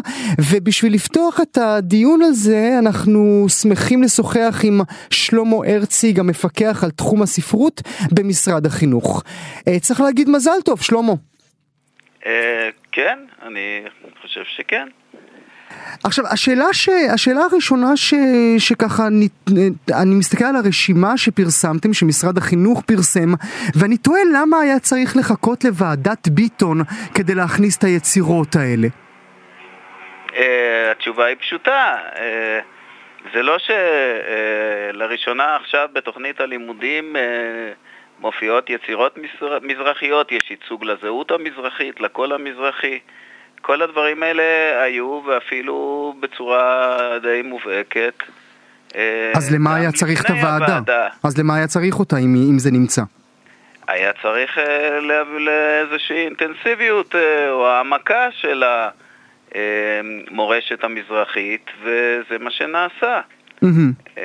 ובשביל 0.50 0.94
לפתוח 0.94 1.40
את 1.42 1.58
הדיון 1.58 2.22
הזה 2.22 2.76
אנחנו 2.80 3.46
שמחים 3.50 4.04
לשוחח 4.04 4.62
עם 4.64 4.82
שלמה 5.10 5.56
הרציג 5.68 6.20
המפקח 6.20 6.84
על 6.84 6.92
תחום 6.92 7.22
הספרות 7.22 7.82
במשרד 8.12 8.66
החינוך. 8.66 9.24
אה, 9.68 9.80
צריך 9.80 10.02
להגיד 10.02 10.30
מזל 10.30 10.62
טוב, 10.66 10.82
שלמה. 10.82 11.14
אה, 12.26 12.70
כן, 12.92 13.20
אני 13.42 13.82
חושב 14.22 14.44
שכן. 14.58 14.88
עכשיו, 16.04 16.28
השאלה, 16.28 16.74
ש... 16.74 16.90
השאלה 17.14 17.42
הראשונה 17.52 17.98
ש... 17.98 18.14
שככה, 18.58 19.08
אני... 19.08 19.28
אני 20.02 20.16
מסתכל 20.16 20.46
על 20.46 20.56
הרשימה 20.56 21.18
שפרסמתם, 21.18 21.94
שמשרד 21.94 22.38
החינוך 22.38 22.82
פרסם, 22.82 23.34
ואני 23.76 23.98
תוהה 23.98 24.22
למה 24.34 24.60
היה 24.60 24.80
צריך 24.80 25.18
לחכות 25.18 25.64
לוועדת 25.64 26.28
ביטון 26.28 26.82
כדי 27.14 27.36
להכניס 27.36 27.78
את 27.78 27.84
היצירות 27.84 28.56
האלה. 28.56 28.88
Uh, 30.28 30.32
התשובה 30.92 31.26
היא 31.26 31.36
פשוטה. 31.40 31.96
Uh, 32.14 32.20
זה 33.34 33.44
לא 33.44 33.58
שלראשונה 34.94 35.56
uh, 35.56 35.62
עכשיו 35.62 35.90
בתוכנית 35.94 36.42
הלימודים 36.42 37.16
uh, 37.16 37.20
מופיעות 38.20 38.70
יצירות 38.70 39.18
מזרחיות, 39.62 40.32
יש 40.32 40.52
ייצוג 40.52 40.84
לזהות 40.84 41.32
המזרחית, 41.32 42.02
לקול 42.02 42.34
המזרחי. 42.34 43.00
כל 43.62 43.82
הדברים 43.82 44.24
האלה 44.24 44.44
היו, 44.84 45.22
ואפילו 45.28 46.14
בצורה 46.20 46.98
די 47.22 47.42
מובהקת. 47.44 48.14
אה, 48.96 49.32
אז 49.36 49.54
למה 49.54 49.76
היה 49.76 49.92
צריך 49.92 50.26
את 50.26 50.30
הוועדה? 50.30 50.66
הוועדה? 50.66 51.08
אז 51.24 51.38
למה 51.38 51.56
היה 51.56 51.68
צריך 51.68 52.00
אותה 52.00 52.18
אם, 52.18 52.36
אם 52.50 52.60
זה 52.60 52.72
נמצא? 52.72 53.02
היה 53.88 54.12
צריך 54.22 54.58
אה, 54.58 55.00
לאיזושהי 55.40 56.26
אינטנסיביות 56.26 57.16
אה, 57.16 57.52
או 57.52 57.68
העמקה 57.68 58.28
של 58.32 58.64
המורשת 59.56 60.84
המזרחית, 60.84 61.66
וזה 61.82 62.38
מה 62.40 62.52
שנעשה. 62.52 63.22
Mm-hmm. 63.64 64.20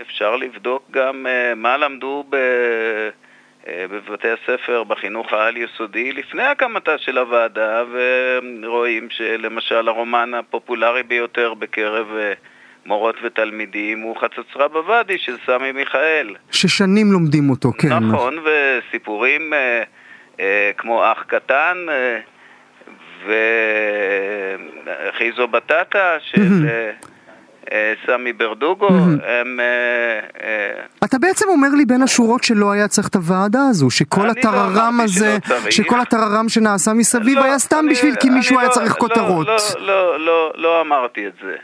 אפשר 0.00 0.36
לבדוק 0.36 0.82
גם 0.90 1.26
מה 1.56 1.76
למדו 1.76 2.24
ב... 2.30 2.36
אה, 3.68 3.84
בבתי 3.90 4.28
הספר 4.28 4.84
בחינוך 4.84 5.32
העל-יסודי 5.32 6.12
לפני 6.12 6.42
הקמתה 6.42 6.98
של 6.98 7.18
הוועדה, 7.18 7.84
ורואים 8.62 9.08
שלמשל 9.10 9.88
הרומן 9.88 10.34
הפופולרי 10.34 11.02
ביותר 11.02 11.54
בקרב 11.54 12.06
אה, 12.16 12.32
מורות 12.86 13.16
ותלמידים 13.22 14.00
הוא 14.00 14.16
חצוצרה 14.16 14.68
בוואדי 14.68 15.18
של 15.18 15.36
סמי 15.46 15.72
מיכאל. 15.72 16.34
ששנים 16.50 17.12
לומדים 17.12 17.50
אותו, 17.50 17.72
כן. 17.78 17.88
נכון, 17.88 18.38
וסיפורים 18.38 19.52
אה, 19.52 19.82
אה, 20.40 20.70
כמו 20.76 21.12
אח 21.12 21.24
קטן 21.26 21.76
אה, 21.88 22.20
וחיזו 25.08 25.48
בטטה 25.48 26.16
של... 26.20 26.68
אה, 26.68 26.90
אה, 27.72 27.92
סמי 28.06 28.32
ברדוגו, 28.32 28.88
הם... 29.26 29.60
אה, 29.60 30.20
אתה 31.04 31.18
בעצם 31.18 31.48
אומר 31.48 31.68
לי 31.76 31.84
בין 31.84 32.02
השורות 32.02 32.44
שלא 32.44 32.72
היה 32.72 32.88
צריך 32.88 33.08
את 33.08 33.14
הוועדה 33.14 33.60
הזו, 33.70 33.90
שכל 33.90 34.24
לא 34.24 34.30
הטררם 34.30 35.00
הזה, 35.04 35.36
שכל 35.70 36.00
הטררם 36.00 36.48
שנעשה 36.48 36.92
מסביב 36.92 37.38
לא, 37.38 37.44
היה 37.44 37.58
סתם 37.58 37.86
בשביל 37.90 38.14
כי 38.20 38.30
מישהו 38.30 38.58
היה 38.58 38.68
לא- 38.68 38.72
צריך 38.72 38.92
כותרות. 38.92 39.46
לא, 40.56 40.80
אמרתי 40.80 41.26
את 41.26 41.32
זה. 41.42 41.56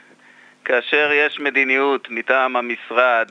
כאשר 0.65 1.11
יש 1.13 1.41
מדיניות 1.41 2.09
מטעם 2.11 2.57
המשרד 2.57 3.29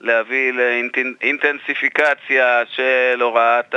להביא 0.00 0.52
לאינטנסיפיקציה 0.52 2.62
של 2.68 3.20
הוראת 3.20 3.74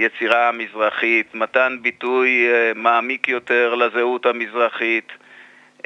היצירה 0.00 0.48
המזרחית, 0.48 1.34
מתן 1.34 1.76
ביטוי 1.82 2.46
אה, 2.48 2.72
מעמיק 2.74 3.28
יותר 3.28 3.74
לזהות 3.74 4.26
המזרחית, 4.26 5.12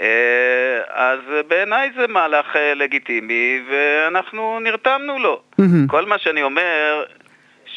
אה, 0.01 0.81
אז 0.89 1.19
בעיניי 1.49 1.91
זה 1.97 2.07
מהלך 2.09 2.57
אה, 2.57 2.75
לגיטימי 2.75 3.61
ואנחנו 3.71 4.61
נרתמנו 4.61 5.19
לו. 5.19 5.41
Mm-hmm. 5.61 5.65
כל 5.87 6.05
מה 6.07 6.19
שאני 6.19 6.43
אומר 6.43 7.05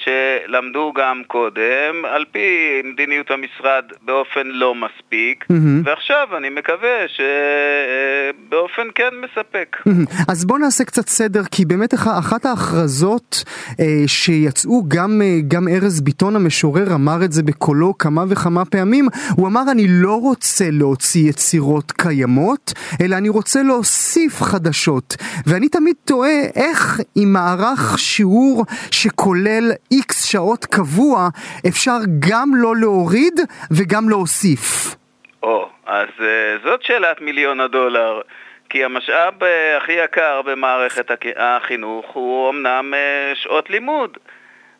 שלמדו 0.03 0.93
גם 0.95 1.21
קודם, 1.27 2.05
על 2.05 2.25
פי 2.31 2.81
מדיניות 2.83 3.31
המשרד 3.31 3.83
באופן 4.01 4.47
לא 4.47 4.75
מספיק, 4.75 5.45
mm-hmm. 5.51 5.83
ועכשיו 5.83 6.27
אני 6.37 6.49
מקווה 6.49 6.97
שבאופן 7.07 8.87
כן 8.95 9.09
מספק. 9.23 9.77
Mm-hmm. 9.79 10.23
אז 10.31 10.45
בוא 10.45 10.59
נעשה 10.59 10.83
קצת 10.83 11.07
סדר, 11.07 11.41
כי 11.51 11.65
באמת 11.65 11.93
אחת 11.93 12.45
ההכרזות 12.45 13.43
אה, 13.79 13.85
שיצאו, 14.07 14.83
גם, 14.87 15.21
אה, 15.21 15.37
גם 15.47 15.67
ארז 15.67 16.01
ביטון 16.01 16.35
המשורר 16.35 16.93
אמר 16.93 17.23
את 17.25 17.31
זה 17.31 17.43
בקולו 17.43 17.97
כמה 17.97 18.23
וכמה 18.29 18.65
פעמים, 18.65 19.07
הוא 19.35 19.47
אמר 19.47 19.61
אני 19.71 19.85
לא 19.89 20.15
רוצה 20.21 20.65
להוציא 20.71 21.29
יצירות 21.29 21.91
קיימות, 21.91 22.73
אלא 23.01 23.15
אני 23.15 23.29
רוצה 23.29 23.63
להוסיף 23.63 24.41
חדשות. 24.41 25.15
ואני 25.45 25.69
תמיד 25.69 25.95
תוהה 26.05 26.41
איך 26.55 26.99
עם 27.15 27.33
מערך 27.33 27.99
שיעור 27.99 28.65
שכולל 28.91 29.71
איקס 29.97 30.23
שעות 30.23 30.65
קבוע, 30.65 31.29
אפשר 31.67 31.97
גם 32.29 32.49
לא 32.55 32.75
להוריד 32.75 33.39
וגם 33.71 34.09
להוסיף. 34.09 34.95
או, 35.43 35.69
אז 35.85 36.07
uh, 36.17 36.21
זאת 36.63 36.83
שאלת 36.83 37.21
מיליון 37.21 37.59
הדולר. 37.59 38.21
כי 38.69 38.83
המשאב 38.83 39.33
uh, 39.43 39.45
הכי 39.77 39.91
יקר 39.91 40.41
במערכת 40.45 41.11
החינוך 41.37 42.05
הוא 42.13 42.49
אמנם 42.49 42.93
uh, 42.93 43.37
שעות 43.43 43.69
לימוד, 43.69 44.17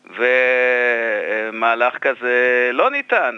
ומהלך 0.04 1.94
כזה 2.00 2.70
לא 2.72 2.90
ניתן. 2.90 3.34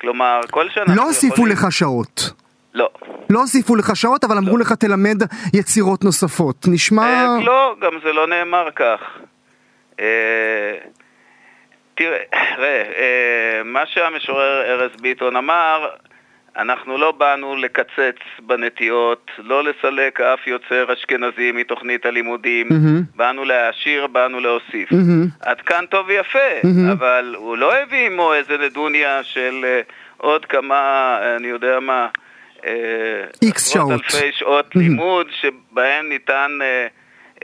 כלומר, 0.00 0.40
כל 0.50 0.68
שנה... 0.70 0.84
לא 0.96 1.02
הוסיפו 1.02 1.34
יכולים... 1.34 1.52
לך 1.52 1.66
שעות. 1.70 2.30
לא. 2.74 2.88
לא 3.30 3.40
הוסיפו 3.40 3.76
לך 3.76 3.96
שעות, 3.96 4.24
אבל 4.24 4.36
אמרו 4.38 4.56
לא. 4.56 4.62
לך 4.62 4.72
תלמד 4.72 5.22
יצירות 5.54 6.04
נוספות. 6.04 6.56
נשמע... 6.68 7.26
לא, 7.44 7.76
גם 7.80 7.92
זה 8.04 8.12
לא 8.12 8.26
נאמר 8.26 8.68
כך. 8.76 9.00
תראה, 12.56 12.82
אה, 12.98 13.62
מה 13.64 13.86
שהמשורר 13.86 14.62
ארז 14.62 14.90
ביטון 15.00 15.36
אמר, 15.36 15.88
אנחנו 16.56 16.98
לא 16.98 17.12
באנו 17.12 17.56
לקצץ 17.56 18.16
בנטיות, 18.38 19.30
לא 19.38 19.64
לסלק 19.64 20.20
אף 20.20 20.46
יוצר 20.46 20.92
אשכנזי 20.92 21.52
מתוכנית 21.52 22.06
הלימודים, 22.06 22.68
mm-hmm. 22.68 23.16
באנו 23.16 23.44
להעשיר, 23.44 24.06
באנו 24.06 24.40
להוסיף. 24.40 24.92
Mm-hmm. 24.92 25.28
עד 25.40 25.60
כאן 25.60 25.84
טוב 25.90 26.06
ויפה, 26.08 26.38
mm-hmm. 26.38 26.92
אבל 26.92 27.34
הוא 27.38 27.56
לא 27.56 27.74
הביא 27.74 28.06
עמו 28.06 28.34
איזה 28.34 28.56
נדוניה 28.58 29.24
של 29.24 29.64
uh, 29.64 29.92
עוד 30.16 30.44
כמה, 30.44 31.18
אני 31.36 31.48
יודע 31.48 31.80
מה, 31.80 32.08
איקס 33.42 33.68
uh, 33.68 33.72
שעות. 33.72 33.92
אלפי 33.92 34.32
שעות 34.32 34.66
mm-hmm. 34.66 34.78
לימוד 34.78 35.26
שבהן 35.30 36.08
ניתן... 36.08 36.50
Uh, 36.60 36.62
אה, 36.62 36.86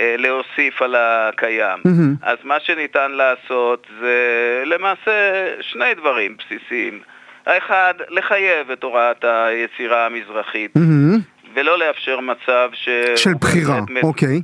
להוסיף 0.00 0.82
על 0.82 0.94
הקיים. 0.98 1.78
Mm-hmm. 1.86 2.22
אז 2.22 2.38
מה 2.44 2.60
שניתן 2.60 3.10
לעשות 3.12 3.86
זה 4.00 4.62
למעשה 4.66 5.46
שני 5.60 5.94
דברים 5.94 6.36
בסיסיים. 6.36 7.00
האחד, 7.46 7.94
לחייב 8.08 8.70
את 8.70 8.82
הוראת 8.82 9.24
היצירה 9.24 10.06
המזרחית, 10.06 10.76
mm-hmm. 10.76 11.20
ולא 11.54 11.78
לאפשר 11.78 12.20
מצב 12.20 12.70
ש... 12.72 12.88
של 13.16 13.34
בחירה, 13.40 13.80
אוקיי. 14.02 14.40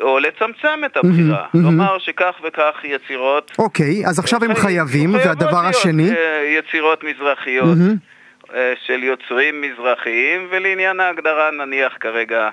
או 0.00 0.18
לצמצם 0.18 0.80
את 0.86 0.96
הבחירה, 0.96 1.44
mm-hmm, 1.44 1.58
לומר 1.58 1.96
mm-hmm. 1.96 2.00
שכך 2.00 2.34
וכך 2.44 2.74
יצירות... 2.84 3.52
אוקיי, 3.58 4.06
אז 4.06 4.18
עכשיו 4.18 4.44
הם 4.44 4.54
חייבים, 4.54 5.14
והדבר 5.14 5.66
השני? 5.66 6.10
אה, 6.10 6.58
יצירות 6.58 7.04
מזרחיות 7.04 7.78
mm-hmm. 7.78 8.52
של 8.86 9.02
יוצרים 9.02 9.60
מזרחיים, 9.60 10.48
ולעניין 10.50 11.00
ההגדרה 11.00 11.50
נניח 11.50 11.92
כרגע 12.00 12.40
אה, 12.42 12.50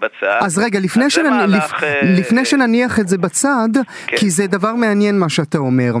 בצד. 0.00 0.38
אז 0.40 0.58
רגע, 0.58 0.80
לפני, 0.80 1.04
אז 1.04 1.12
שנ... 1.12 1.30
מהלך, 1.30 1.74
לפ... 1.74 1.82
אה... 1.82 2.00
לפני 2.02 2.44
שנניח 2.44 3.00
את 3.00 3.08
זה 3.08 3.18
בצד, 3.18 3.68
כן. 4.06 4.16
כי 4.16 4.30
זה 4.30 4.46
דבר 4.46 4.74
מעניין 4.74 5.18
מה 5.18 5.28
שאתה 5.28 5.58
אומר. 5.58 5.94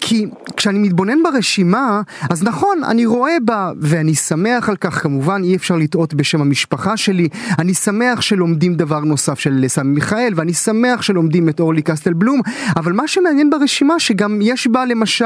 כי 0.00 0.26
כשאני 0.56 0.78
מתבונן 0.78 1.22
ברשימה, 1.22 2.00
אז 2.30 2.42
נכון, 2.42 2.84
אני 2.84 3.06
רואה 3.06 3.36
בה, 3.44 3.70
ואני 3.80 4.14
שמח 4.14 4.68
על 4.68 4.76
כך, 4.76 5.02
כמובן 5.02 5.42
אי 5.44 5.56
אפשר 5.56 5.76
לטעות 5.76 6.14
בשם 6.14 6.40
המשפחה 6.40 6.96
שלי, 6.96 7.28
אני 7.58 7.74
שמח 7.74 8.20
שלומדים 8.20 8.74
דבר 8.74 9.00
נוסף 9.00 9.38
של 9.38 9.64
סמי 9.68 9.94
מיכאל, 9.94 10.32
ואני 10.36 10.54
שמח 10.54 11.02
שלומדים 11.02 11.48
את 11.48 11.60
אורלי 11.60 11.82
קסטל 11.82 12.12
בלום, 12.12 12.40
אבל 12.76 12.92
מה 12.92 13.08
שמעניין 13.08 13.50
ברשימה, 13.50 14.00
שגם 14.00 14.38
יש 14.42 14.66
בה 14.66 14.84
למשל 14.84 15.24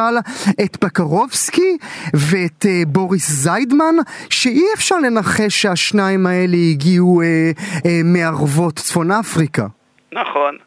את 0.65 0.77
פקרובסקי 0.77 1.77
ואת 2.15 2.67
uh, 2.67 2.89
בוריס 2.89 3.31
זיידמן, 3.31 3.95
שאי 4.31 4.65
אפשר 4.75 4.99
לנחש 4.99 5.63
שהשניים 5.63 6.27
האלה 6.27 6.57
הגיעו... 6.57 7.23
Uh, 7.23 7.81
אה, 7.87 7.90
מערבות 8.05 8.77
צפון 8.77 9.11
אפריקה. 9.11 9.67
נכון. 10.13 10.59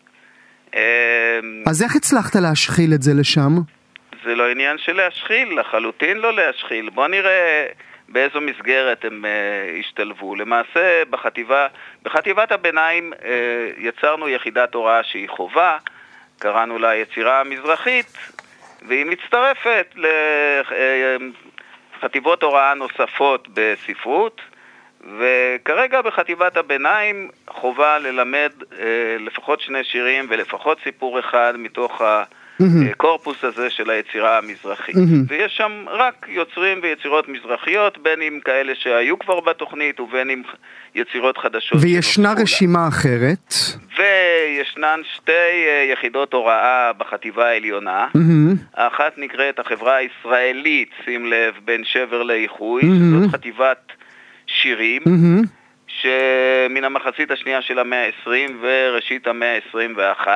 אה, 0.75 1.39
אז 1.67 1.83
איך 1.83 1.95
הצלחת 1.95 2.35
להשחיל 2.35 2.93
את 2.93 3.01
זה 3.01 3.11
לשם? 3.13 3.51
זה 4.25 4.35
לא 4.35 4.49
עניין 4.49 4.77
של 4.77 4.93
להשחיל, 4.93 5.59
לחלוטין 5.59 6.17
לא 6.17 6.33
להשחיל. 6.33 6.89
בוא 6.89 7.07
נראה 7.07 7.65
באיזו 8.09 8.41
מסגרת 8.41 9.05
הם 9.05 9.25
uh, 9.25 9.79
השתלבו. 9.79 10.35
למעשה, 10.35 11.03
בחטיבה, 11.09 11.67
בחטיבת 12.03 12.51
הביניים 12.51 13.13
uh, 13.13 13.15
יצרנו 13.77 14.29
יחידת 14.29 14.73
הוראה 14.73 15.03
שהיא 15.03 15.29
חובה, 15.29 15.77
קראנו 16.39 16.79
לה 16.79 16.95
יצירה 16.95 17.39
המזרחית, 17.39 18.17
והיא 18.87 19.05
מצטרפת 19.05 19.95
לחטיבות 22.01 22.43
הוראה 22.43 22.73
נוספות 22.73 23.47
בספרות. 23.53 24.41
וכרגע 25.19 26.01
בחטיבת 26.01 26.57
הביניים 26.57 27.29
חובה 27.47 27.99
ללמד 27.99 28.51
אה, 28.79 28.85
לפחות 29.19 29.61
שני 29.61 29.83
שירים 29.83 30.25
ולפחות 30.29 30.77
סיפור 30.83 31.19
אחד 31.19 31.53
מתוך 31.57 32.01
הקורפוס 32.91 33.43
הזה 33.43 33.69
של 33.69 33.89
היצירה 33.89 34.37
המזרחית. 34.37 34.95
ויש 35.27 35.57
שם 35.57 35.85
רק 35.87 36.25
יוצרים 36.29 36.79
ויצירות 36.83 37.29
מזרחיות, 37.29 37.97
בין 37.97 38.21
אם 38.21 38.39
כאלה 38.45 38.73
שהיו 38.75 39.19
כבר 39.19 39.39
בתוכנית 39.39 39.99
ובין 39.99 40.29
אם 40.29 40.41
יצירות 40.95 41.37
חדשות. 41.37 41.79
וישנה 41.81 42.33
רשימה 42.41 42.87
אחרת. 42.87 43.53
וישנן 43.97 44.99
שתי 45.15 45.31
אה, 45.31 45.87
יחידות 45.93 46.33
הוראה 46.33 46.91
בחטיבה 46.97 47.45
העליונה. 47.49 48.07
האחת 48.75 49.13
נקראת 49.17 49.59
החברה 49.59 49.95
הישראלית, 49.95 50.89
שים 51.05 51.25
לב, 51.25 51.53
בין 51.65 51.83
שבר 51.83 52.23
לאיחוי, 52.23 52.81
זאת 53.11 53.31
חטיבת... 53.31 53.91
שירים, 54.63 55.01
mm-hmm. 55.01 55.47
שמן 55.87 56.83
המחצית 56.83 57.31
השנייה 57.31 57.61
של 57.61 57.79
המאה 57.79 58.05
ה-20 58.05 58.51
וראשית 58.61 59.27
המאה 59.27 59.59
ה-21, 59.73 60.27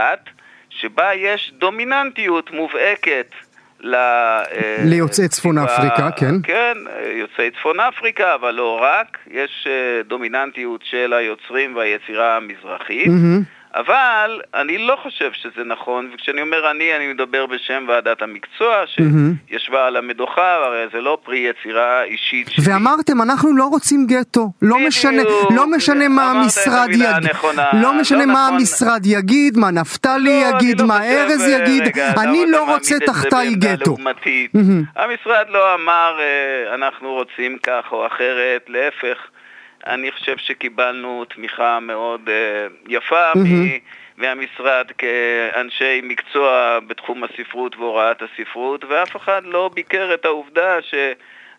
שבה 0.70 1.14
יש 1.14 1.54
דומיננטיות 1.58 2.52
מובהקת 2.52 3.32
ל... 3.80 3.96
אה, 3.96 4.78
ליוצאי 4.86 5.28
צפון 5.28 5.58
אפריקה, 5.58 6.12
כן. 6.12 6.36
כן, 6.44 6.78
יוצאי 7.16 7.52
צפון 7.52 7.80
אפריקה, 7.80 8.36
אבל 8.36 8.52
לא 8.52 8.80
רק, 8.82 9.18
יש 9.32 9.68
אה, 9.70 10.04
דומיננטיות 10.04 10.82
של 10.84 11.14
היוצרים 11.14 11.76
והיצירה 11.76 12.38
המזרחית. 12.38 13.08
Mm-hmm. 13.08 13.57
אבל 13.76 14.42
אני 14.54 14.78
לא 14.78 14.98
חושב 15.04 15.32
שזה 15.34 15.64
נכון, 15.64 16.10
וכשאני 16.14 16.42
אומר 16.42 16.72
אני, 16.72 16.96
אני 16.96 17.14
מדבר 17.14 17.46
בשם 17.46 17.86
ועדת 17.88 18.22
המקצוע 18.22 18.84
שישבה 18.88 19.88
על 19.88 19.96
המדוכה, 19.96 20.54
הרי 20.54 20.86
זה 20.94 21.02
לא 21.02 21.18
פרי 21.24 21.38
יצירה 21.38 22.04
אישית 22.04 22.50
שלי. 22.50 22.66
ואמרתם, 22.68 23.22
אנחנו 23.22 23.56
לא 23.56 23.64
רוצים 23.64 24.06
גטו, 24.08 24.52
לא 24.62 24.80
משנה, 24.80 25.24
לא 25.56 25.68
משנה 25.68 26.08
מה 26.08 26.32
המשרד 26.32 26.90
יגיד, 26.90 27.32
לא 27.74 27.94
משנה 27.94 28.26
מה 28.26 28.34
נכון. 28.34 28.54
המשרד 28.54 29.06
יגיד, 29.06 29.58
מה 29.58 29.72
נפתלי 29.72 30.42
לא, 30.42 30.58
יגיד, 30.58 30.82
לא 30.82 30.88
מה 30.88 31.04
ארז 31.04 31.48
יגיד, 31.48 31.84
אני 32.18 32.52
לא 32.52 32.74
רוצה 32.74 32.96
תחתיי 33.06 33.56
גטו. 33.56 33.96
המשרד 34.96 35.46
לא 35.50 35.76
אמר, 35.76 36.20
אה, 36.20 36.76
אנחנו 36.76 37.14
רוצים 37.14 37.58
כך 37.64 37.86
או 37.92 38.08
אחרת, 38.08 38.66
להפך. 38.68 39.18
אני 39.88 40.12
חושב 40.12 40.38
שקיבלנו 40.38 41.26
תמיכה 41.36 41.80
מאוד 41.80 42.22
uh, 42.28 42.32
יפה 42.88 43.32
mm-hmm. 43.32 44.18
מהמשרד 44.18 44.86
כאנשי 44.98 46.02
מקצוע 46.04 46.80
בתחום 46.88 47.24
הספרות 47.24 47.76
והוראת 47.76 48.22
הספרות, 48.22 48.86
ואף 48.90 49.16
אחד 49.16 49.42
לא 49.46 49.70
ביקר 49.74 50.14
את 50.14 50.26
העובדה 50.26 50.82
ש... 50.82 50.94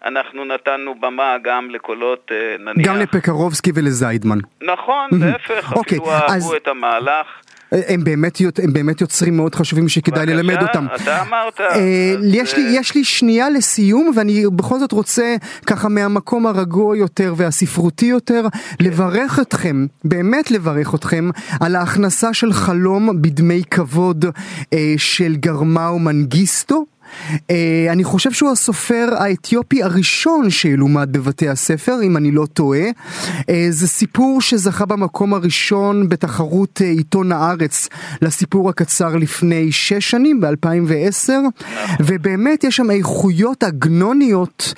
אנחנו 0.05 0.45
נתנו 0.45 0.95
במה 0.95 1.37
גם 1.43 1.71
לקולות, 1.71 2.31
uh, 2.31 2.63
נניח... 2.63 2.89
גם 2.89 2.97
לפקרובסקי 2.97 3.73
ולזיידמן. 3.75 4.39
נכון, 4.63 5.11
להפך, 5.21 5.73
okay, 5.73 5.77
אוקיי, 5.77 5.99
אפילו 5.99 6.13
אהבו 6.13 6.35
אז... 6.35 6.53
את 6.57 6.69
המהלך. 6.69 7.27
הם 7.73 8.05
באמת, 8.05 8.39
הם 8.63 8.73
באמת 8.73 9.01
יוצרים 9.01 9.37
מאוד 9.37 9.55
חשובים 9.55 9.89
שכדאי 9.89 10.27
בבקשה, 10.27 10.37
ללמד 10.37 10.63
אותם. 10.63 10.87
אתה 10.95 11.23
אמרת. 11.23 11.61
אה, 11.61 11.67
אז, 12.19 12.25
יש, 12.25 12.57
לי, 12.57 12.65
אה, 12.65 12.71
יש 12.81 12.95
לי 12.95 13.05
שנייה 13.05 13.51
לסיום 13.51 14.11
ואני 14.17 14.45
בכל 14.53 14.79
זאת 14.79 14.93
רוצה 14.93 15.37
ככה 15.67 15.89
מהמקום 15.89 16.47
הרגוע 16.47 16.97
יותר 16.97 17.35
והספרותי 17.37 18.07
יותר 18.07 18.47
לברך 18.81 19.39
אתכם, 19.41 19.87
באמת 20.05 20.51
לברך 20.51 20.95
אתכם 20.95 21.31
על 21.61 21.77
ההכנסה 21.77 22.35
של 22.35 22.53
חלום 22.53 23.23
בדמי 23.23 23.63
כבוד 23.71 24.25
אה, 24.73 24.95
של 24.97 25.37
גרמאו 25.37 25.99
מנגיסטו. 25.99 26.85
Uh, 27.29 27.53
אני 27.91 28.05
חושב 28.05 28.33
שהוא 28.33 28.51
הסופר 28.51 29.09
האתיופי 29.19 29.83
הראשון 29.83 30.51
שילומד 30.51 31.13
בבתי 31.13 31.49
הספר, 31.49 31.97
אם 32.03 32.17
אני 32.17 32.31
לא 32.31 32.47
טועה. 32.53 32.91
Uh, 33.41 33.45
זה 33.71 33.89
סיפור 33.89 34.41
שזכה 34.41 34.87
במקום 34.87 35.35
הראשון 35.35 36.09
בתחרות 36.09 36.81
uh, 36.81 36.85
עיתון 36.85 37.33
הארץ 37.33 37.89
לסיפור 38.23 38.69
הקצר 38.69 39.17
לפני 39.17 39.73
שש 39.73 40.11
שנים, 40.11 40.41
ב-2010, 40.41 41.31
ובאמת 42.01 42.65
יש 42.65 42.77
שם 42.77 42.91
איכויות 42.91 43.63
עגנוניות 43.63 44.75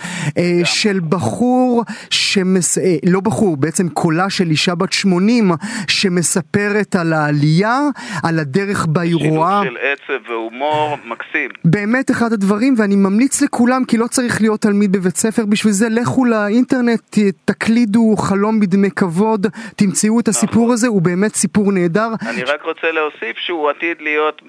של 0.65 1.01
בחור, 1.09 1.85
שמס... 2.33 2.79
לא 3.07 3.21
בחור, 3.21 3.57
בעצם 3.57 3.89
קולה 3.89 4.31
של 4.31 4.51
אישה 4.51 4.75
בת 4.75 4.93
80, 4.93 5.51
שמספרת 5.89 6.97
על 6.97 7.13
העלייה, 7.13 7.79
על 8.25 8.39
הדרך 8.39 8.87
בה 8.87 9.01
היא 9.01 9.15
רואה. 9.15 9.61
שילוב 9.63 9.65
של 9.65 9.77
עצב 9.77 10.31
והומור 10.31 10.97
מקסים. 11.05 11.51
באמת 11.65 12.11
אחד 12.11 12.33
הדברים 12.33 12.75
ואני 12.79 12.97
ממליץ 12.97 13.43
לכולם 13.43 13.85
כי 13.85 13.97
לא 13.97 14.07
צריך 14.07 14.41
להיות 14.41 14.61
תלמיד 14.61 14.93
בבית 14.93 15.17
ספר 15.17 15.47
בשביל 15.47 15.73
זה 15.73 15.89
לכו 15.89 16.25
לאינטרנט 16.25 17.19
תקלידו 17.45 18.17
חלום 18.17 18.61
בדמי 18.61 18.91
כבוד 18.91 19.47
תמצאו 19.77 20.21
את 20.21 20.29
הסיפור 20.29 20.63
נכון. 20.63 20.73
הזה 20.73 20.87
הוא 20.89 21.03
באמת 21.03 21.35
סיפור 21.35 21.73
נהדר. 21.73 22.09
אני 22.29 22.43
רק 22.43 22.63
רוצה 22.63 22.93
להוסיף 22.93 23.37
שהוא 23.37 23.71
עתיד 23.71 23.97
להיות 24.01 24.43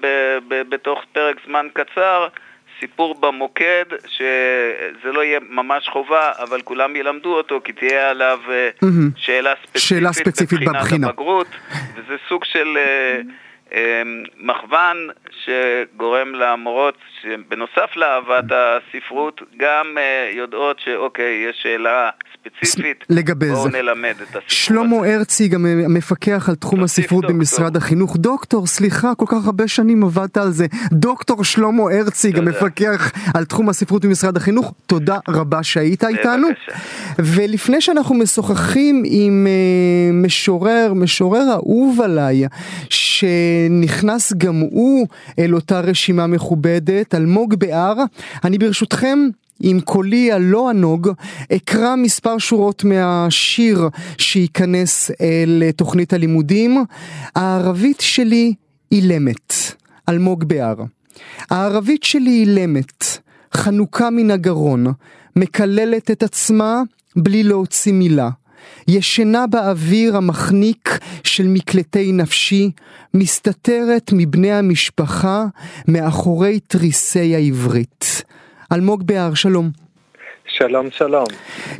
בתוך 0.70 0.98
פרק 1.12 1.36
זמן 1.46 1.66
קצר 1.72 2.28
סיפור 2.82 3.14
במוקד, 3.20 3.84
שזה 4.06 5.12
לא 5.12 5.24
יהיה 5.24 5.40
ממש 5.50 5.88
חובה, 5.88 6.32
אבל 6.38 6.62
כולם 6.62 6.96
ילמדו 6.96 7.34
אותו, 7.34 7.60
כי 7.64 7.72
תהיה 7.72 8.10
עליו 8.10 8.38
אה, 8.50 8.68
שאלה 9.16 9.54
ספציפית, 9.56 9.82
שאלה 9.82 10.12
ספציפית 10.12 10.58
בבחינה. 10.58 10.80
בבחינת 10.80 11.08
הבגרות, 11.10 11.46
וזה 11.94 12.16
סוג 12.28 12.44
של 12.44 12.76
אה, 12.76 13.20
מכוון 14.36 14.96
שגורם 15.44 16.34
למורות, 16.34 16.94
שבנוסף 17.22 17.96
לאהבת 17.96 18.44
הספרות, 18.50 19.40
גם 19.56 19.86
אה, 19.98 20.30
יודעות 20.36 20.80
שאוקיי, 20.84 21.46
יש 21.50 21.56
שאלה 21.62 22.10
ספציפית, 22.34 23.04
לגבי 23.10 23.48
בואו 23.48 23.62
זה. 23.62 23.82
נלמד 23.82 24.14
את 24.22 24.28
הסיפור 24.28 24.42
שלמה 24.46 24.96
הזה. 24.96 25.14
הרצי 25.14 25.48
גם 25.48 25.66
המפקח 25.84 26.48
על 26.48 26.54
תחום 26.54 26.82
הספרות 26.82 27.22
דוקטור. 27.22 27.38
במשרד 27.38 27.76
החינוך 27.76 28.16
דוקטור 28.16 28.66
סליחה 28.66 29.14
כל 29.14 29.26
כך 29.28 29.46
הרבה 29.46 29.68
שנים 29.68 30.04
עבדת 30.04 30.36
על 30.36 30.50
זה 30.50 30.66
דוקטור 30.92 31.44
שלמה 31.44 31.82
הרצי 31.82 32.30
גם 32.30 32.44
תודה. 32.44 32.50
מפקח 32.50 33.12
על 33.34 33.44
תחום 33.44 33.68
הספרות 33.68 34.04
במשרד 34.04 34.36
החינוך 34.36 34.74
תודה 34.86 35.18
רבה 35.28 35.62
שהיית 35.62 36.04
איתנו 36.04 36.48
בבקשה. 36.48 36.72
ולפני 37.18 37.80
שאנחנו 37.80 38.14
משוחחים 38.14 39.02
עם 39.06 39.46
uh, 39.46 40.14
משורר 40.26 40.92
משורר 40.94 41.44
אהוב 41.52 42.00
עליי 42.00 42.44
שנכנס 43.62 44.32
גם 44.32 44.60
הוא 44.70 45.06
אל 45.38 45.54
אותה 45.54 45.80
רשימה 45.80 46.26
מכובדת 46.26 47.14
אלמוג 47.14 47.54
בהר 47.54 47.96
אני 48.44 48.58
ברשותכם 48.58 49.18
עם 49.60 49.80
קולי 49.80 50.32
הלא 50.32 50.70
ענוג, 50.70 51.08
אקרא 51.52 51.96
מספר 51.96 52.38
שורות 52.38 52.84
מהשיר 52.84 53.88
שייכנס 54.18 55.10
אל 55.20 55.62
תוכנית 55.76 56.12
הלימודים. 56.12 56.84
הערבית 57.36 58.00
שלי 58.00 58.54
אילמת, 58.92 59.52
אלמוג 60.08 60.44
בהר. 60.44 60.76
הערבית 61.50 62.02
שלי 62.02 62.30
אילמת, 62.30 63.04
חנוקה 63.54 64.10
מן 64.10 64.30
הגרון, 64.30 64.86
מקללת 65.36 66.10
את 66.10 66.22
עצמה 66.22 66.82
בלי 67.16 67.42
להוציא 67.42 67.92
מילה. 67.92 68.30
ישנה 68.88 69.46
באוויר 69.46 70.16
המחניק 70.16 70.98
של 71.24 71.48
מקלטי 71.48 72.12
נפשי, 72.12 72.70
מסתתרת 73.14 74.10
מבני 74.12 74.52
המשפחה 74.52 75.44
מאחורי 75.88 76.60
תריסי 76.60 77.34
העברית. 77.34 78.22
אלמוג 78.72 79.06
בהר, 79.06 79.34
שלום. 79.34 79.70
שלום 80.68 80.90
שלום. 80.90 81.24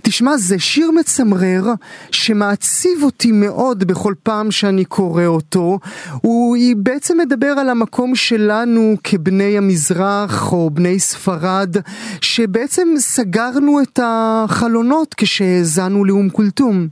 תשמע, 0.02 0.30
זה 0.36 0.58
שיר 0.58 0.90
מצמרר 1.00 1.62
שמעציב 2.10 3.02
אותי 3.02 3.32
מאוד 3.32 3.84
בכל 3.84 4.14
פעם 4.22 4.50
שאני 4.50 4.84
קורא 4.84 5.26
אותו. 5.26 5.78
הוא 6.22 6.56
בעצם 6.76 7.18
מדבר 7.18 7.54
על 7.60 7.68
המקום 7.68 8.14
שלנו 8.14 8.94
כבני 9.04 9.58
המזרח 9.58 10.52
או 10.52 10.70
בני 10.70 10.98
ספרד, 10.98 11.76
שבעצם 12.20 12.88
סגרנו 12.96 13.80
את 13.82 13.98
החלונות 14.02 15.14
כשהאזנו 15.14 16.04
לאום 16.04 16.28
כולתום. 16.28 16.86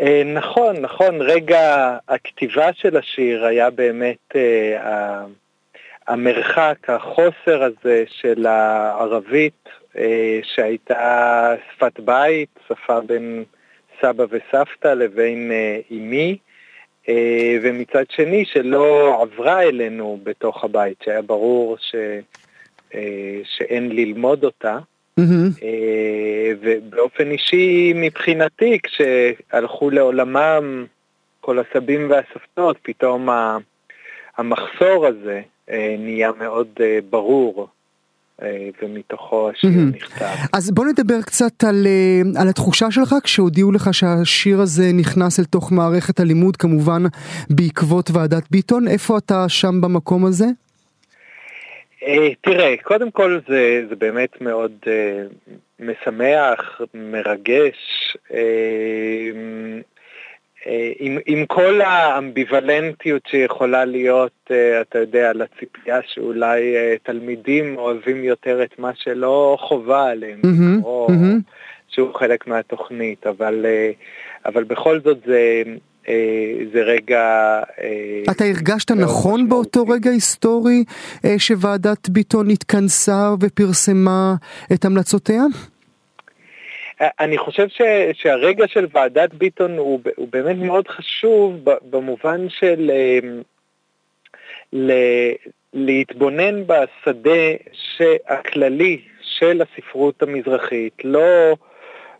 אה, 0.00 0.22
נכון, 0.34 0.76
נכון, 0.76 1.22
רגע 1.22 1.96
הכתיבה 2.08 2.68
של 2.74 2.96
השיר 2.96 3.44
היה 3.44 3.70
באמת 3.70 4.36
אה, 4.36 5.24
המרחק, 6.08 6.76
החוסר 6.88 7.62
הזה 7.62 8.04
של 8.06 8.46
הערבית 8.46 9.83
שהייתה 10.42 11.54
שפת 11.70 12.00
בית, 12.00 12.48
שפה 12.68 13.00
בין 13.00 13.44
סבא 14.00 14.24
וסבתא 14.30 14.88
לבין 14.88 15.52
אה, 15.52 15.80
אמי, 15.90 16.38
אה, 17.08 17.56
ומצד 17.62 18.04
שני 18.10 18.44
שלא 18.44 19.18
עברה 19.22 19.62
אלינו 19.62 20.20
בתוך 20.22 20.64
הבית, 20.64 21.02
שהיה 21.04 21.22
ברור 21.22 21.76
ש, 21.80 21.94
אה, 22.94 23.40
שאין 23.44 23.92
ללמוד 23.92 24.44
אותה. 24.44 24.78
אה, 25.62 26.52
ובאופן 26.60 27.30
אישי 27.30 27.92
מבחינתי, 27.94 28.78
כשהלכו 28.82 29.90
לעולמם 29.90 30.86
כל 31.40 31.58
הסבים 31.58 32.10
והסבתות, 32.10 32.76
פתאום 32.82 33.28
המחסור 34.36 35.06
הזה 35.06 35.42
אה, 35.70 35.96
נהיה 35.98 36.30
מאוד 36.38 36.68
אה, 36.80 36.98
ברור, 37.10 37.60
אה, 37.60 37.73
ומתוכו 38.82 39.50
השיר 39.50 39.70
מהמם. 39.70 39.90
נכתב. 39.90 40.26
אז 40.52 40.70
בוא 40.70 40.84
נדבר 40.84 41.22
קצת 41.22 41.64
על, 41.64 41.86
אה, 41.86 42.40
על 42.42 42.48
התחושה 42.48 42.90
שלך 42.90 43.14
כשהודיעו 43.24 43.72
לך 43.72 43.94
שהשיר 43.94 44.60
הזה 44.60 44.84
נכנס 44.94 45.40
אל 45.40 45.44
תוך 45.44 45.72
מערכת 45.72 46.20
הלימוד, 46.20 46.56
כמובן 46.56 47.02
בעקבות 47.50 48.10
ועדת 48.10 48.50
ביטון. 48.50 48.88
איפה 48.88 49.18
אתה 49.18 49.48
שם 49.48 49.80
במקום 49.80 50.26
הזה? 50.26 50.46
אה, 52.06 52.34
תראה, 52.40 52.74
קודם 52.82 53.10
כל 53.10 53.40
זה, 53.48 53.84
זה 53.88 53.96
באמת 53.96 54.40
מאוד 54.40 54.72
אה, 54.86 55.22
משמח, 55.80 56.80
מרגש, 56.94 57.76
אה, 58.32 58.38
אה, 58.38 59.80
עם, 60.98 61.18
עם 61.26 61.46
כל 61.46 61.80
האמביוולנטיות 61.80 63.22
שיכולה 63.30 63.84
להיות, 63.84 64.32
אה, 64.50 64.80
אתה 64.80 64.98
יודע, 64.98 65.32
לציפייה 65.32 66.00
שאולי 66.06 66.76
אה, 66.76 66.94
תלמידים 67.02 67.78
אוהבים 67.78 68.24
יותר 68.24 68.62
את 68.62 68.78
מה 68.78 68.90
שלא 68.94 69.56
חובה 69.60 70.10
עליהם, 70.10 70.40
מהמם, 70.44 70.84
או 70.84 71.06
מהמם. 71.10 71.40
שהוא 71.88 72.14
חלק 72.14 72.46
מהתוכנית, 72.46 73.26
אבל, 73.26 73.66
אה, 73.66 73.90
אבל 74.46 74.64
בכל 74.64 75.00
זאת 75.00 75.18
זה, 75.26 75.62
אה, 76.08 76.64
זה 76.72 76.80
רגע... 76.80 77.22
אה, 77.80 78.32
אתה 78.32 78.44
הרגשת 78.44 78.90
נכון 78.90 79.48
באותו. 79.48 79.84
רגע 79.88 80.10
היסטורי 80.10 80.84
אה, 81.24 81.34
שוועדת 81.38 82.08
ביטון 82.08 82.50
התכנסה 82.50 83.34
ופרסמה 83.40 84.34
את 84.72 84.84
המלצותיה? 84.84 85.42
אני 87.20 87.38
חושב 87.38 87.68
ש, 87.68 87.80
שהרגע 88.12 88.68
של 88.68 88.86
ועדת 88.92 89.34
ביטון 89.34 89.78
הוא, 89.78 90.00
הוא 90.16 90.28
באמת 90.32 90.56
מאוד 90.56 90.88
חשוב 90.88 91.64
במובן 91.90 92.48
של 92.48 92.90
אמ, 92.90 93.42
ל, 94.72 94.92
להתבונן 95.72 96.66
בשדה 96.66 97.52
הכללי 98.28 99.00
של 99.20 99.62
הספרות 99.62 100.22
המזרחית, 100.22 101.04
לא 101.04 101.56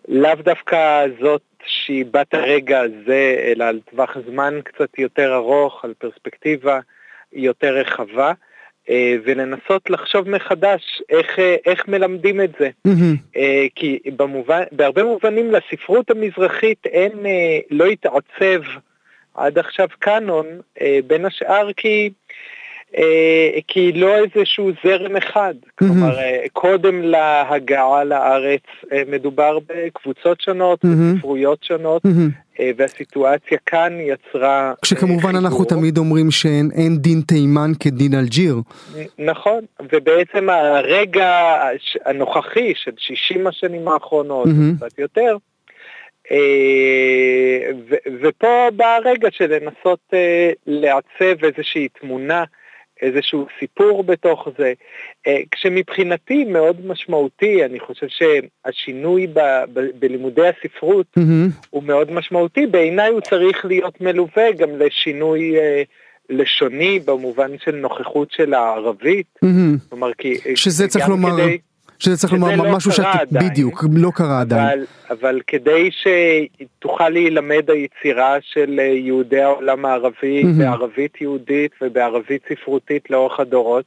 לאו 0.08 0.34
דווקא 0.34 1.04
זאת 1.20 1.42
שהיא 1.66 2.04
בת 2.10 2.34
הרגע 2.34 2.80
הזה, 2.80 3.36
אלא 3.38 3.64
על 3.64 3.80
טווח 3.90 4.16
זמן 4.30 4.60
קצת 4.64 4.98
יותר 4.98 5.34
ארוך, 5.34 5.84
על 5.84 5.94
פרספקטיבה 5.98 6.80
יותר 7.32 7.74
רחבה, 7.74 8.32
ולנסות 9.24 9.90
לחשוב 9.90 10.30
מחדש 10.30 11.02
איך, 11.10 11.38
אה, 11.38 11.56
איך 11.66 11.88
מלמדים 11.88 12.40
את 12.40 12.50
זה. 12.58 12.70
אה, 13.36 13.66
כי 13.74 13.98
במובן, 14.16 14.62
בהרבה 14.72 15.04
מובנים 15.04 15.52
לספרות 15.52 16.10
המזרחית 16.10 16.86
אין, 16.86 17.26
אה, 17.26 17.58
לא 17.70 17.84
התעצב 17.84 18.62
עד 19.34 19.58
עכשיו 19.58 19.88
קאנון, 19.98 20.46
אה, 20.80 20.98
בין 21.06 21.24
השאר 21.24 21.72
כי 21.76 22.10
אה, 22.10 22.12
כי 23.68 23.80
היא 23.80 24.00
לא 24.00 24.16
איזשהו 24.16 24.70
זרם 24.84 25.16
אחד. 25.16 25.54
כלומר, 25.78 26.18
אה, 26.18 26.44
קודם 26.52 27.02
להגעה 27.02 28.04
לארץ 28.04 28.62
אה, 28.92 29.02
מדובר 29.08 29.58
בקבוצות 29.68 30.40
שונות, 30.40 30.84
בספרויות 30.84 31.64
שונות, 31.64 32.02
והסיטואציה 32.76 33.58
כאן 33.66 33.92
יצרה 34.00 34.72
כשכמובן 34.82 35.36
אנחנו 35.36 35.64
תמיד 35.64 35.98
אומרים 35.98 36.30
שאין 36.30 36.96
דין 36.96 37.20
תימן 37.20 37.72
כדין 37.80 38.14
אלג'יר. 38.14 38.56
נכון, 39.18 39.60
ובעצם 39.92 40.50
הרגע 40.50 41.60
הנוכחי 42.04 42.72
של 42.76 42.90
60 42.98 43.46
השנים 43.46 43.88
האחרונות, 43.88 44.48
קצת 44.76 44.98
יותר, 44.98 45.36
ופה 48.22 48.68
בא 48.76 48.96
הרגע 48.96 49.28
של 49.32 49.54
לנסות 49.54 50.14
לעצב 50.66 51.44
איזושהי 51.44 51.88
תמונה 52.00 52.44
איזשהו 53.02 53.46
סיפור 53.58 54.04
בתוך 54.04 54.48
זה, 54.58 54.72
אה, 55.26 55.40
כשמבחינתי 55.50 56.44
מאוד 56.44 56.86
משמעותי, 56.86 57.64
אני 57.64 57.80
חושב 57.80 58.06
שהשינוי 58.08 59.26
ב, 59.26 59.40
ב, 59.72 59.80
בלימודי 59.98 60.48
הספרות 60.48 61.06
mm-hmm. 61.18 61.66
הוא 61.70 61.82
מאוד 61.82 62.10
משמעותי, 62.10 62.66
בעיניי 62.66 63.10
הוא 63.10 63.20
צריך 63.20 63.64
להיות 63.64 64.00
מלווה 64.00 64.52
גם 64.52 64.68
לשינוי 64.78 65.58
אה, 65.58 65.82
לשוני 66.30 67.00
במובן 67.04 67.50
של 67.64 67.74
נוכחות 67.76 68.30
של 68.30 68.54
הערבית, 68.54 69.26
mm-hmm. 69.44 69.88
כלומר 69.88 70.12
כי... 70.18 70.56
שזה 70.56 70.88
צריך 70.88 71.08
לומר... 71.08 71.30
כדי... 71.32 71.58
שזה 72.04 72.16
צריך 72.16 72.32
לומר 72.32 72.56
לא 72.56 72.76
משהו 72.76 72.92
שאת... 72.92 73.32
בדיוק, 73.32 73.84
לא 73.92 74.10
קרה 74.14 74.40
עדיין. 74.40 74.68
אבל, 74.68 74.84
אבל 75.10 75.40
כדי 75.46 75.90
שתוכל 75.90 77.08
להילמד 77.08 77.70
היצירה 77.70 78.36
של 78.40 78.76
אה, 78.78 78.84
יהודי 78.84 79.42
העולם 79.42 79.84
הערבי 79.84 80.42
mm-hmm. 80.42 80.58
בערבית 80.58 81.20
יהודית 81.20 81.72
ובערבית 81.82 82.42
ספרותית 82.48 83.10
לאורך 83.10 83.40
הדורות, 83.40 83.84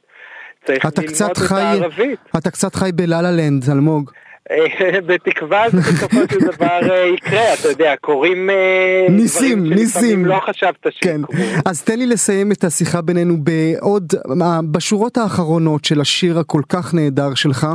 צריך 0.66 0.84
ללמוד 0.84 1.30
את 1.30 1.52
הערבית. 1.52 2.18
אתה 2.38 2.50
קצת 2.50 2.74
חי 2.74 2.90
בלה-לה 2.94 3.30
לנד, 3.30 3.70
אלמוג. 3.70 4.10
בתקווה 5.06 5.70
שבסופו 5.70 6.16
של 6.30 6.38
דבר 6.38 6.90
אה, 6.90 7.06
יקרה, 7.14 7.54
אתה 7.54 7.68
יודע, 7.68 7.94
קורים 8.00 8.50
אה, 8.50 9.06
ניסים, 9.10 9.72
ניסים. 9.72 10.26
לא 10.26 10.40
חשבת. 10.46 10.86
שיקרו. 10.90 11.02
כן. 11.02 11.20
אז 11.64 11.82
תן 11.82 11.98
לי 11.98 12.06
לסיים 12.06 12.52
את 12.52 12.64
השיחה 12.64 13.00
בינינו 13.00 13.36
בעוד, 13.38 14.14
אה, 14.42 14.60
בשורות 14.70 15.18
האחרונות 15.18 15.84
של 15.84 16.00
השיר 16.00 16.38
הכל 16.38 16.62
כך 16.68 16.94
נהדר 16.94 17.34
שלך, 17.34 17.66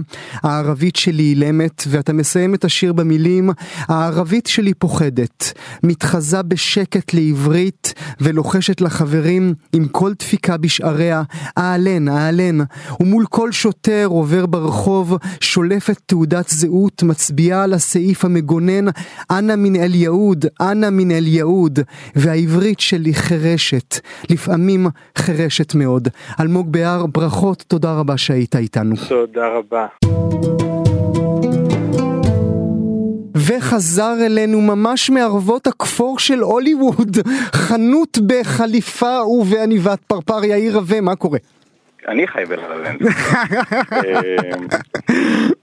הערבית 0.44 0.96
שלי 0.96 1.24
אילמת, 1.24 1.84
ואתה 1.88 2.14
מסיים 2.14 2.56
את 2.56 2.66
השיר 2.66 2.94
במילים, 2.94 3.50
הערבית 3.88 4.48
שלי 4.48 4.74
פוחדת, 4.74 5.54
מתחזה 5.84 6.44
בשקט 6.44 7.14
לעברית, 7.14 7.94
ולוחשת 8.22 8.82
לחברים 8.82 9.54
עם 9.74 9.88
כל 9.88 10.14
דפיקה 10.20 10.58
בשעריה, 10.58 11.22
אהלן, 11.58 12.10
אהלן, 12.10 12.58
ומול 13.00 13.26
כל 13.30 13.52
שוטר 13.52 14.06
עובר 14.10 14.46
ברחוב, 14.46 15.18
שולפת 15.40 16.00
תעודת 16.06 16.50
זהות 16.50 16.63
מצביעה 17.04 17.64
על 17.64 17.74
הסעיף 17.74 18.26
המגונן 18.26 18.86
אנא 19.32 19.54
מן 19.58 19.76
אל 19.76 19.96
יהוד, 19.96 20.46
אנא 20.62 20.90
מן 20.90 21.12
אל 21.12 21.28
יהוד, 21.28 21.80
והעברית 22.16 22.80
שלי 22.80 23.14
חירשת, 23.14 24.00
לפעמים 24.30 24.88
חירשת 25.18 25.76
מאוד. 25.76 26.08
אלמוג 26.40 26.72
בהר, 26.72 27.06
ברכות, 27.06 27.64
תודה 27.68 27.94
רבה 27.94 28.18
שהיית 28.18 28.56
איתנו. 28.56 28.96
תודה 29.10 29.48
רבה. 29.48 29.86
וחזר 33.48 34.16
אלינו 34.26 34.62
ממש 34.62 35.10
מערבות 35.10 35.68
הכפור 35.68 36.20
של 36.20 36.40
הוליווד, 36.40 37.18
חנות 37.54 38.18
בחליפה 38.28 39.24
ובעניבת 39.24 40.00
פרפר 40.08 40.44
יאיר 40.44 40.78
רווה, 40.78 41.02
מה 41.02 41.16
קורה? 41.16 41.40
אני 42.08 42.28
חי 42.28 42.44
בללנד. 42.46 43.02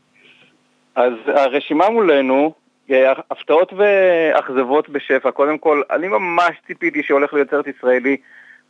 אז 0.95 1.13
הרשימה 1.27 1.91
מולנו, 1.91 2.53
אה, 2.91 3.13
הפתעות 3.31 3.73
ואכזבות 3.73 4.89
בשפע. 4.89 5.31
קודם 5.31 5.59
כל, 5.59 5.83
אני 5.91 6.09
ממש 6.09 6.57
ציפיתי 6.67 7.03
שהולך 7.03 7.35
להיות 7.35 7.51
סרט 7.51 7.67
ישראלי 7.67 8.17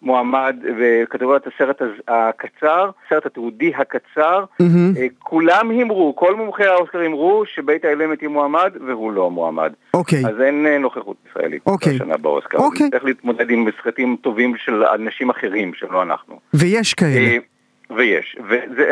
מועמד 0.02 0.56
בקטגוריית 0.80 1.42
הסרט 1.46 1.82
הקצר, 2.08 2.90
סרט 3.08 3.26
התיעודי 3.26 3.72
הקצר. 3.76 4.44
Mm-hmm. 4.62 4.98
כולם 5.18 5.70
הימרו, 5.70 6.16
כל 6.16 6.36
מומחי 6.36 6.64
האוסקר 6.64 6.98
הימרו 6.98 7.42
שבית 7.54 7.84
האלמת 7.84 8.22
יהיה 8.22 8.30
מועמד, 8.30 8.72
והוא 8.86 9.12
לא 9.12 9.30
מועמד. 9.30 9.72
אוקיי. 9.94 10.24
Okay. 10.24 10.28
אז 10.28 10.40
אין 10.40 10.66
אה, 10.66 10.78
נוכחות 10.78 11.16
ישראלית 11.30 11.62
okay. 11.68 11.70
אוקיי. 11.70 11.94
השנה 11.94 12.16
באוסקר. 12.16 12.58
אוקיי. 12.58 12.86
Okay. 12.86 12.90
צריך 12.90 13.04
להתמודד 13.04 13.50
עם 13.50 13.68
סרטים 13.82 14.16
טובים 14.20 14.56
של 14.56 14.84
אנשים 14.84 15.30
אחרים, 15.30 15.74
שלא 15.74 16.02
אנחנו. 16.02 16.40
ויש 16.54 16.94
כאלה. 16.94 17.38
ויש. 17.96 18.36
וזו 18.48 18.82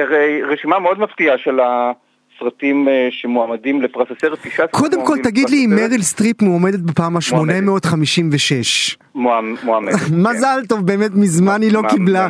רשימה 0.49 0.79
מאוד 0.79 1.01
מפתיעה 1.01 1.39
של 1.39 1.61
ה... 1.61 1.93
סרטים 2.39 2.89
אה, 2.89 3.09
שמועמדים 3.11 3.83
לפרס 3.83 4.09
הסרט, 4.17 4.39
תשעה 4.39 4.67
סרטים 4.67 4.81
קודם 4.81 5.07
כל 5.07 5.17
תגיד 5.23 5.51
לי 5.51 5.65
אם 5.65 5.71
מריל 5.71 6.03
סטריפ 6.03 6.43
מועמדת 6.43 6.81
בפעם 6.81 7.17
ה-856. 7.17 8.97
מועמדת. 9.15 9.95
מזל 10.25 10.61
טוב, 10.69 10.87
באמת 10.87 11.11
מזמן 11.15 11.63
היא 11.63 11.73
לא 11.73 11.83
קיבלה. 11.91 12.29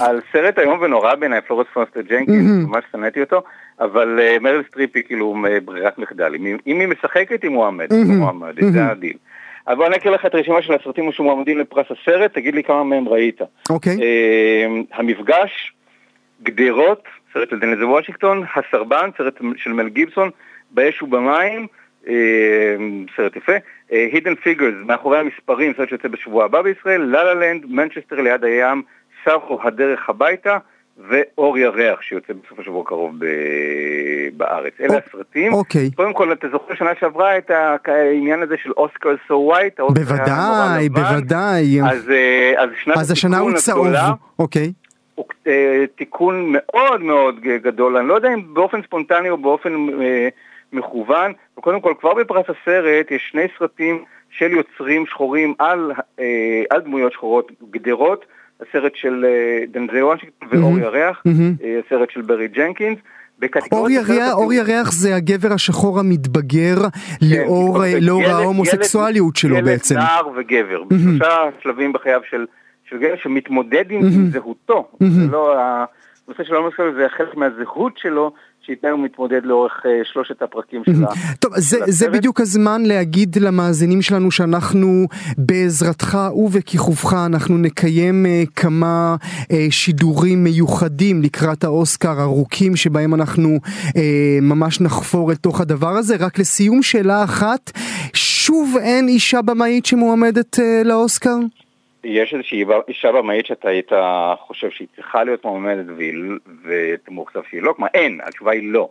על 0.00 0.20
סרט 0.32 0.58
איום 0.58 0.80
ונורא 0.82 1.14
בעיניי, 1.14 1.40
פלורנס 1.40 1.66
פוסטר 1.74 2.00
ג'נקינס, 2.00 2.66
ממש 2.66 2.84
שנאתי 2.92 3.20
אותו, 3.20 3.42
אבל 3.80 4.20
אה, 4.20 4.36
מריל 4.40 4.62
סטריפ 4.70 4.90
היא 4.94 5.02
כאילו 5.06 5.36
אה, 5.46 5.60
ברירת 5.60 5.98
מחדל. 5.98 6.34
אם 6.66 6.80
היא 6.80 6.88
משחקת 6.88 7.42
היא 7.42 7.50
מועמדת, 7.50 7.92
זה 8.72 8.86
הדיל. 8.86 9.16
אבל 9.66 9.76
בוא 9.76 9.86
אני 9.86 9.96
אקריא 9.96 10.14
לך 10.14 10.26
את 10.26 10.34
הרשימה 10.34 10.62
של 10.62 10.74
הסרטים 10.74 11.12
שמועמדים 11.12 11.58
לפרס 11.58 11.86
הסרט, 11.90 12.34
תגיד 12.34 12.54
לי 12.54 12.64
כמה 12.64 12.84
מהם 12.84 13.08
ראית. 13.08 13.40
אוקיי. 13.70 13.96
המפגש, 14.92 15.72
גדרות, 16.42 17.02
סרט 17.34 17.50
של 17.50 17.58
דנזל 17.58 17.84
וושינגטון, 17.84 18.44
הסרבן, 18.54 19.10
סרט 19.18 19.40
של 19.56 19.72
מל 19.72 19.88
גיבסון, 19.88 20.30
באש 20.70 21.02
ובמים, 21.02 21.66
אה, 22.08 22.76
סרט 23.16 23.36
יפה, 23.36 23.52
אה, 23.92 24.08
Hidden 24.12 24.46
Figures, 24.46 24.86
מאחורי 24.86 25.18
המספרים, 25.18 25.72
סרט 25.76 25.88
שיוצא 25.88 26.08
בשבוע 26.08 26.44
הבא 26.44 26.62
בישראל, 26.62 27.02
לה 27.02 27.18
לה 27.18 27.34
לנד, 27.34 27.64
מנצ'סטר 27.68 28.20
ליד 28.20 28.44
הים, 28.44 28.82
סארו 29.24 29.58
הדרך 29.62 30.08
הביתה, 30.08 30.58
ואור 31.08 31.58
ירח 31.58 32.02
שיוצא 32.02 32.32
בסוף 32.44 32.58
השבוע 32.58 32.82
הקרוב 32.82 33.12
ב... 33.18 33.26
בארץ. 34.36 34.72
אלה 34.80 34.98
הסרטים. 35.08 35.52
אוקיי. 35.52 35.90
קודם 35.90 36.12
כל, 36.12 36.32
אתה 36.32 36.46
זוכר 36.52 36.74
שנה 36.74 36.90
שעברה 37.00 37.38
את 37.38 37.50
העניין 37.88 38.42
הזה 38.42 38.54
של 38.62 38.70
אוסקר 38.76 39.14
so 39.28 39.34
white? 39.34 39.80
בוודאי, 39.80 40.88
בוודאי. 40.88 41.82
אז, 41.82 42.10
אה, 42.10 42.62
אז 42.62 42.68
שנת 42.84 42.96
אז 42.96 43.10
השנה 43.10 43.38
הוא 43.38 43.52
צהוב. 43.56 43.86
אוקיי. 44.38 44.72
הוא 45.14 45.26
תיקון 45.96 46.52
מאוד 46.52 47.02
מאוד 47.02 47.40
גדול, 47.40 47.96
אני 47.96 48.08
לא 48.08 48.14
יודע 48.14 48.34
אם 48.34 48.54
באופן 48.54 48.82
ספונטני 48.82 49.30
או 49.30 49.38
באופן 49.38 49.86
אה, 50.02 50.28
מכוון, 50.72 51.32
וקודם 51.58 51.80
כל 51.80 51.94
כבר 52.00 52.14
בפרס 52.14 52.46
הסרט 52.48 53.10
יש 53.10 53.28
שני 53.30 53.46
סרטים 53.58 54.04
של 54.30 54.52
יוצרים 54.52 55.06
שחורים 55.06 55.54
על, 55.58 55.92
אה, 56.20 56.62
על 56.70 56.80
דמויות 56.80 57.12
שחורות, 57.12 57.52
גדרות, 57.70 58.24
הסרט 58.60 58.92
של 58.94 59.24
אה, 59.28 59.66
דנזי 59.72 60.02
וושינגטון 60.02 60.48
ואור 60.50 60.78
ירח, 60.78 61.22
mm-hmm. 61.28 61.64
הסרט 61.86 62.10
של 62.10 62.20
ברי 62.20 62.48
ג'נקינס. 62.48 62.98
אור 63.72 63.90
ירח, 63.90 64.32
אור 64.32 64.52
ירח 64.52 64.92
זה 64.92 65.16
הגבר 65.16 65.52
השחור 65.52 66.00
המתבגר 66.00 66.76
כן, 67.20 67.44
לאור 68.00 68.24
ההומוסקסואליות 68.26 69.36
שלו 69.36 69.56
ילד, 69.56 69.64
בעצם. 69.64 69.94
ילד, 69.94 70.04
נער 70.04 70.28
וגבר, 70.28 70.82
mm-hmm. 70.82 70.94
בשלושה 70.94 71.36
שלבים 71.62 71.92
בחייו 71.92 72.20
של 72.30 72.46
של 72.94 72.98
גבר 72.98 73.16
שמתמודד 73.22 73.84
עם. 73.90 74.30
זהותו. 74.30 74.88
זה 75.00 75.26
לא, 75.30 75.54
הנושא 76.28 76.44
של 76.44 76.54
ההומוסקסואל 76.54 76.94
זה 76.94 77.06
חלק 77.16 77.36
מהזהות 77.36 77.92
שלו, 77.98 78.32
שאיתה 78.66 78.90
הוא 78.90 79.04
מתמודד 79.04 79.40
לאורך 79.44 79.72
uh, 79.72 79.88
שלושת 80.12 80.42
הפרקים 80.42 80.82
mm-hmm. 80.82 80.96
שלה. 80.96 81.08
טוב, 81.38 81.52
זה, 81.56 81.78
זה 81.86 82.10
בדיוק 82.10 82.40
הזמן 82.40 82.82
להגיד 82.86 83.36
למאזינים 83.40 84.02
שלנו 84.02 84.30
שאנחנו 84.30 85.06
בעזרתך 85.38 86.18
ובכיכובך 86.34 87.12
אנחנו 87.26 87.58
נקיים 87.58 88.26
uh, 88.26 88.50
כמה 88.56 89.16
uh, 89.42 89.54
שידורים 89.70 90.44
מיוחדים 90.44 91.22
לקראת 91.22 91.64
האוסקר 91.64 92.22
ארוכים 92.22 92.76
שבהם 92.76 93.14
אנחנו 93.14 93.58
uh, 93.66 93.98
ממש 94.42 94.80
נחפור 94.80 95.30
אל 95.30 95.36
תוך 95.36 95.60
הדבר 95.60 95.90
הזה. 95.96 96.16
רק 96.16 96.38
לסיום 96.38 96.82
שאלה 96.82 97.24
אחת, 97.24 97.70
שוב 98.12 98.76
אין 98.80 99.08
אישה 99.08 99.42
במאית 99.42 99.86
שמועמדת 99.86 100.58
אה, 100.58 100.62
לאוסקר? 100.84 101.36
יש 102.04 102.34
איזושהי 102.34 102.64
אישה 102.88 103.12
במאית 103.12 103.46
שאתה 103.46 103.68
היית 103.68 103.90
חושב 104.38 104.70
שהיא 104.70 104.88
צריכה 104.96 105.24
להיות 105.24 105.44
מועמדת 105.44 105.86
ואתה 106.64 107.10
מאוכזב 107.10 107.40
שהיא 107.50 107.62
לא, 107.62 107.72
כלומר 107.72 107.88
אין, 107.94 108.20
התשובה 108.24 108.52
היא 108.52 108.72
לא. 108.72 108.88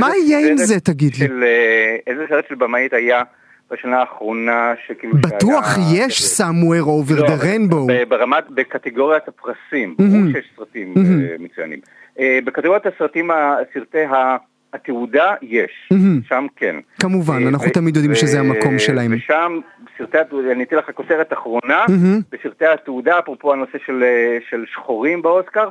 מה 0.00 0.08
יהיה 0.16 0.50
עם 0.50 0.56
זה 0.56 0.80
תגיד 0.80 1.12
לי? 1.14 1.46
אה, 1.46 1.96
איזה 2.06 2.24
סרט 2.28 2.44
של 2.48 2.54
במאית 2.54 2.92
היה 2.92 3.22
בשנה 3.70 4.00
האחרונה 4.00 4.72
שכאילו... 4.86 5.14
בטוח 5.14 5.76
יש 5.94 6.22
somewhere 6.24 6.82
over 6.82 7.26
the 7.26 7.34
rainbow. 7.42 7.86
ברמת, 8.08 8.50
בקטגוריית 8.50 9.28
הסרטים, 9.28 9.94
ברור 9.98 10.32
שיש 10.32 10.50
סרטים 10.56 10.94
אה, 10.96 11.36
מצוינים. 11.38 11.78
אה, 12.18 12.38
בקטגוריית 12.44 12.86
הסרטים, 12.86 13.30
סרטי 13.74 14.04
ה... 14.04 14.36
התעודה 14.74 15.34
יש, 15.42 15.88
שם 16.28 16.46
כן. 16.56 16.76
כמובן, 17.00 17.46
אנחנו 17.46 17.70
תמיד 17.70 17.96
יודעים 17.96 18.14
שזה 18.14 18.40
המקום 18.40 18.78
שלהם. 18.78 19.12
ושם 19.14 19.60
סרטי, 19.98 20.18
אני 20.52 20.64
אתן 20.64 20.76
לך 20.76 20.90
כותרת 20.94 21.32
אחרונה, 21.32 21.84
מהמם. 21.88 22.20
בסרטי 22.32 22.66
התעודה, 22.66 23.18
אפרופו 23.18 23.52
הנושא 23.52 23.78
של, 23.86 24.02
אה, 24.02 24.38
של 24.50 24.64
שחורים 24.72 25.22
באוסקר, 25.22 25.68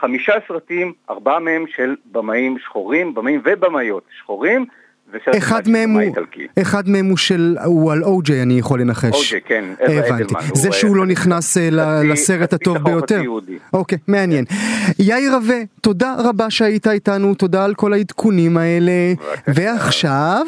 חמישה 0.00 0.32
סרטים, 0.48 0.92
ארבעה 1.10 1.38
מהם 1.38 1.64
של 1.76 1.96
במאים 2.12 2.58
שחורים, 2.58 3.14
במאים 3.14 3.40
ובמאיות 3.44 4.04
שחורים, 4.18 4.66
וסרט 5.10 5.36
אחד 5.36 5.68
מהם 5.68 5.90
הוא, 5.90 6.00
איטלקי. 6.00 6.46
אחד 6.62 6.88
מהם 6.88 7.06
הוא 7.06 7.16
של, 7.16 7.56
הוא 7.64 7.92
על 7.92 8.02
אוג'יי 8.02 8.42
אני 8.42 8.58
יכול 8.58 8.80
לנחש. 8.80 9.14
אוג'יי, 9.14 9.40
כן, 9.40 9.64
אווה 9.80 10.06
הבנתי. 10.06 10.34
זה 10.54 10.68
הוא, 10.68 10.74
שהוא 10.74 10.92
אה, 10.92 10.96
לא 10.96 11.06
נכנס 11.06 11.56
אה, 11.56 11.68
לסרט 12.04 12.52
הטוב 12.52 12.78
ביותר. 12.78 13.22
אוקיי, 13.72 13.98
מעניין. 14.08 14.44
יאיר 14.98 15.34
רווה, 15.34 15.58
תודה 15.80 16.14
רבה 16.18 16.50
שהיית 16.50 16.86
איתנו, 16.86 17.34
תודה 17.34 17.64
על 17.64 17.74
כל 17.74 17.92
העדכונים 17.92 18.56
האלה. 18.56 18.92
ועכשיו... 19.46 20.46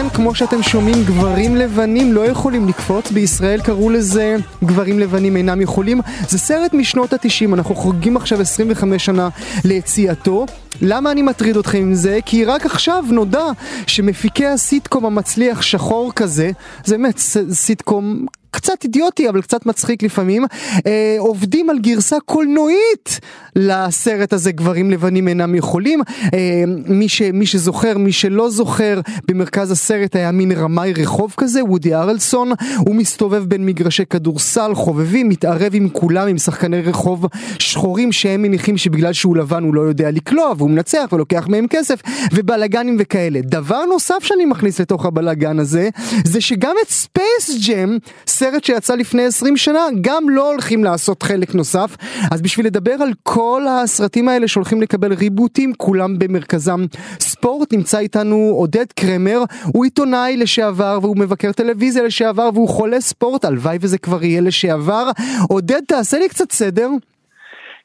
כן, 0.00 0.08
כמו 0.08 0.34
שאתם 0.34 0.62
שומעים, 0.62 1.04
גברים 1.04 1.56
לבנים 1.56 2.12
לא 2.12 2.26
יכולים 2.26 2.68
לקפוץ, 2.68 3.10
בישראל 3.10 3.60
קראו 3.60 3.90
לזה 3.90 4.36
גברים 4.64 4.98
לבנים 4.98 5.36
אינם 5.36 5.60
יכולים. 5.60 6.00
זה 6.28 6.38
סרט 6.38 6.74
משנות 6.74 7.12
התשעים, 7.12 7.54
אנחנו 7.54 7.74
חוגגים 7.74 8.16
עכשיו 8.16 8.40
25 8.40 9.04
שנה 9.04 9.28
ליציאתו. 9.64 10.46
למה 10.82 11.12
אני 11.12 11.22
מטריד 11.22 11.56
אתכם 11.56 11.78
עם 11.78 11.94
זה? 11.94 12.18
כי 12.26 12.44
רק 12.44 12.66
עכשיו 12.66 13.04
נודע 13.08 13.44
שמפיקי 13.86 14.46
הסיטקום 14.46 15.06
המצליח 15.06 15.62
שחור 15.62 16.12
כזה, 16.12 16.50
זה 16.84 16.96
באמת 16.96 17.18
סיטקום 17.52 18.26
קצת 18.50 18.84
אידיוטי 18.84 19.28
אבל 19.28 19.42
קצת 19.42 19.66
מצחיק 19.66 20.02
לפעמים, 20.02 20.44
אה, 20.86 21.16
עובדים 21.18 21.70
על 21.70 21.78
גרסה 21.78 22.16
קולנועית 22.24 23.20
לסרט 23.56 24.32
הזה 24.32 24.52
גברים 24.52 24.90
לבנים 24.90 25.28
אינם 25.28 25.54
יכולים. 25.54 26.00
אה, 26.34 26.64
מי, 26.86 27.08
ש, 27.08 27.22
מי 27.22 27.46
שזוכר, 27.46 27.98
מי 27.98 28.12
שלא 28.12 28.50
זוכר, 28.50 29.00
במרכז 29.28 29.70
הסרט 29.70 30.16
היה 30.16 30.30
מין 30.30 30.52
רמאי 30.52 30.92
רחוב 30.92 31.34
כזה, 31.36 31.64
וודי 31.64 31.94
ארלסון, 31.94 32.52
הוא 32.78 32.94
מסתובב 32.94 33.44
בין 33.44 33.66
מגרשי 33.66 34.04
כדורסל, 34.10 34.74
חובבים, 34.74 35.28
מתערב 35.28 35.72
עם 35.74 35.88
כולם, 35.88 36.28
עם 36.28 36.38
שחקני 36.38 36.80
רחוב 36.80 37.26
שחורים 37.58 38.12
שהם 38.12 38.42
מניחים 38.42 38.76
שבגלל 38.76 39.12
שהוא 39.12 39.36
לבן 39.36 39.62
הוא 39.62 39.74
לא 39.74 39.80
יודע 39.80 40.10
לקלוע 40.10 40.52
והוא 40.56 40.70
מנצח 40.70 41.08
ולוקח 41.12 41.48
מהם 41.48 41.66
כסף 41.70 42.00
ובלאגנים 42.32 42.96
וכאלה. 43.00 43.40
דבר 43.42 43.84
נוסף 43.84 44.18
שאני 44.22 44.44
מכניס 44.44 44.80
לתוך 44.80 45.06
הבלאגן 45.06 45.58
הזה, 45.58 45.88
זה 46.24 46.40
שגם 46.40 46.74
את 46.82 46.90
ספייס 46.90 47.68
ג'ם, 47.68 47.98
סרט 48.40 48.64
שיצא 48.64 48.94
לפני 48.94 49.24
20 49.24 49.56
שנה, 49.56 49.86
גם 50.00 50.22
לא 50.30 50.50
הולכים 50.50 50.84
לעשות 50.84 51.22
חלק 51.22 51.54
נוסף. 51.54 51.96
אז 52.32 52.42
בשביל 52.42 52.66
לדבר 52.66 52.92
על 53.02 53.10
כל 53.22 53.62
הסרטים 53.68 54.28
האלה 54.28 54.48
שהולכים 54.48 54.82
לקבל 54.82 55.12
ריבוטים, 55.12 55.72
כולם 55.76 56.18
במרכזם 56.18 56.80
ספורט, 57.20 57.72
נמצא 57.72 57.98
איתנו 57.98 58.54
עודד 58.56 58.86
קרמר, 59.00 59.38
הוא 59.74 59.84
עיתונאי 59.84 60.36
לשעבר 60.36 60.98
והוא 61.02 61.16
מבקר 61.16 61.52
טלוויזיה 61.52 62.02
לשעבר 62.02 62.48
והוא 62.54 62.68
חולה 62.68 63.00
ספורט, 63.00 63.44
הלוואי 63.44 63.78
וזה 63.80 63.98
כבר 63.98 64.24
יהיה 64.24 64.40
לשעבר. 64.40 65.04
עודד, 65.48 65.80
תעשה 65.88 66.18
לי 66.18 66.28
קצת 66.28 66.52
סדר. 66.52 66.88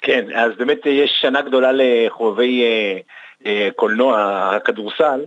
כן, 0.01 0.25
אז 0.35 0.51
באמת 0.57 0.79
יש 0.85 1.11
שנה 1.21 1.41
גדולה 1.41 1.71
לחובבי 1.73 2.63
אה, 2.63 2.97
אה, 3.45 3.69
קולנוע 3.75 4.15
הכדורסל, 4.55 5.19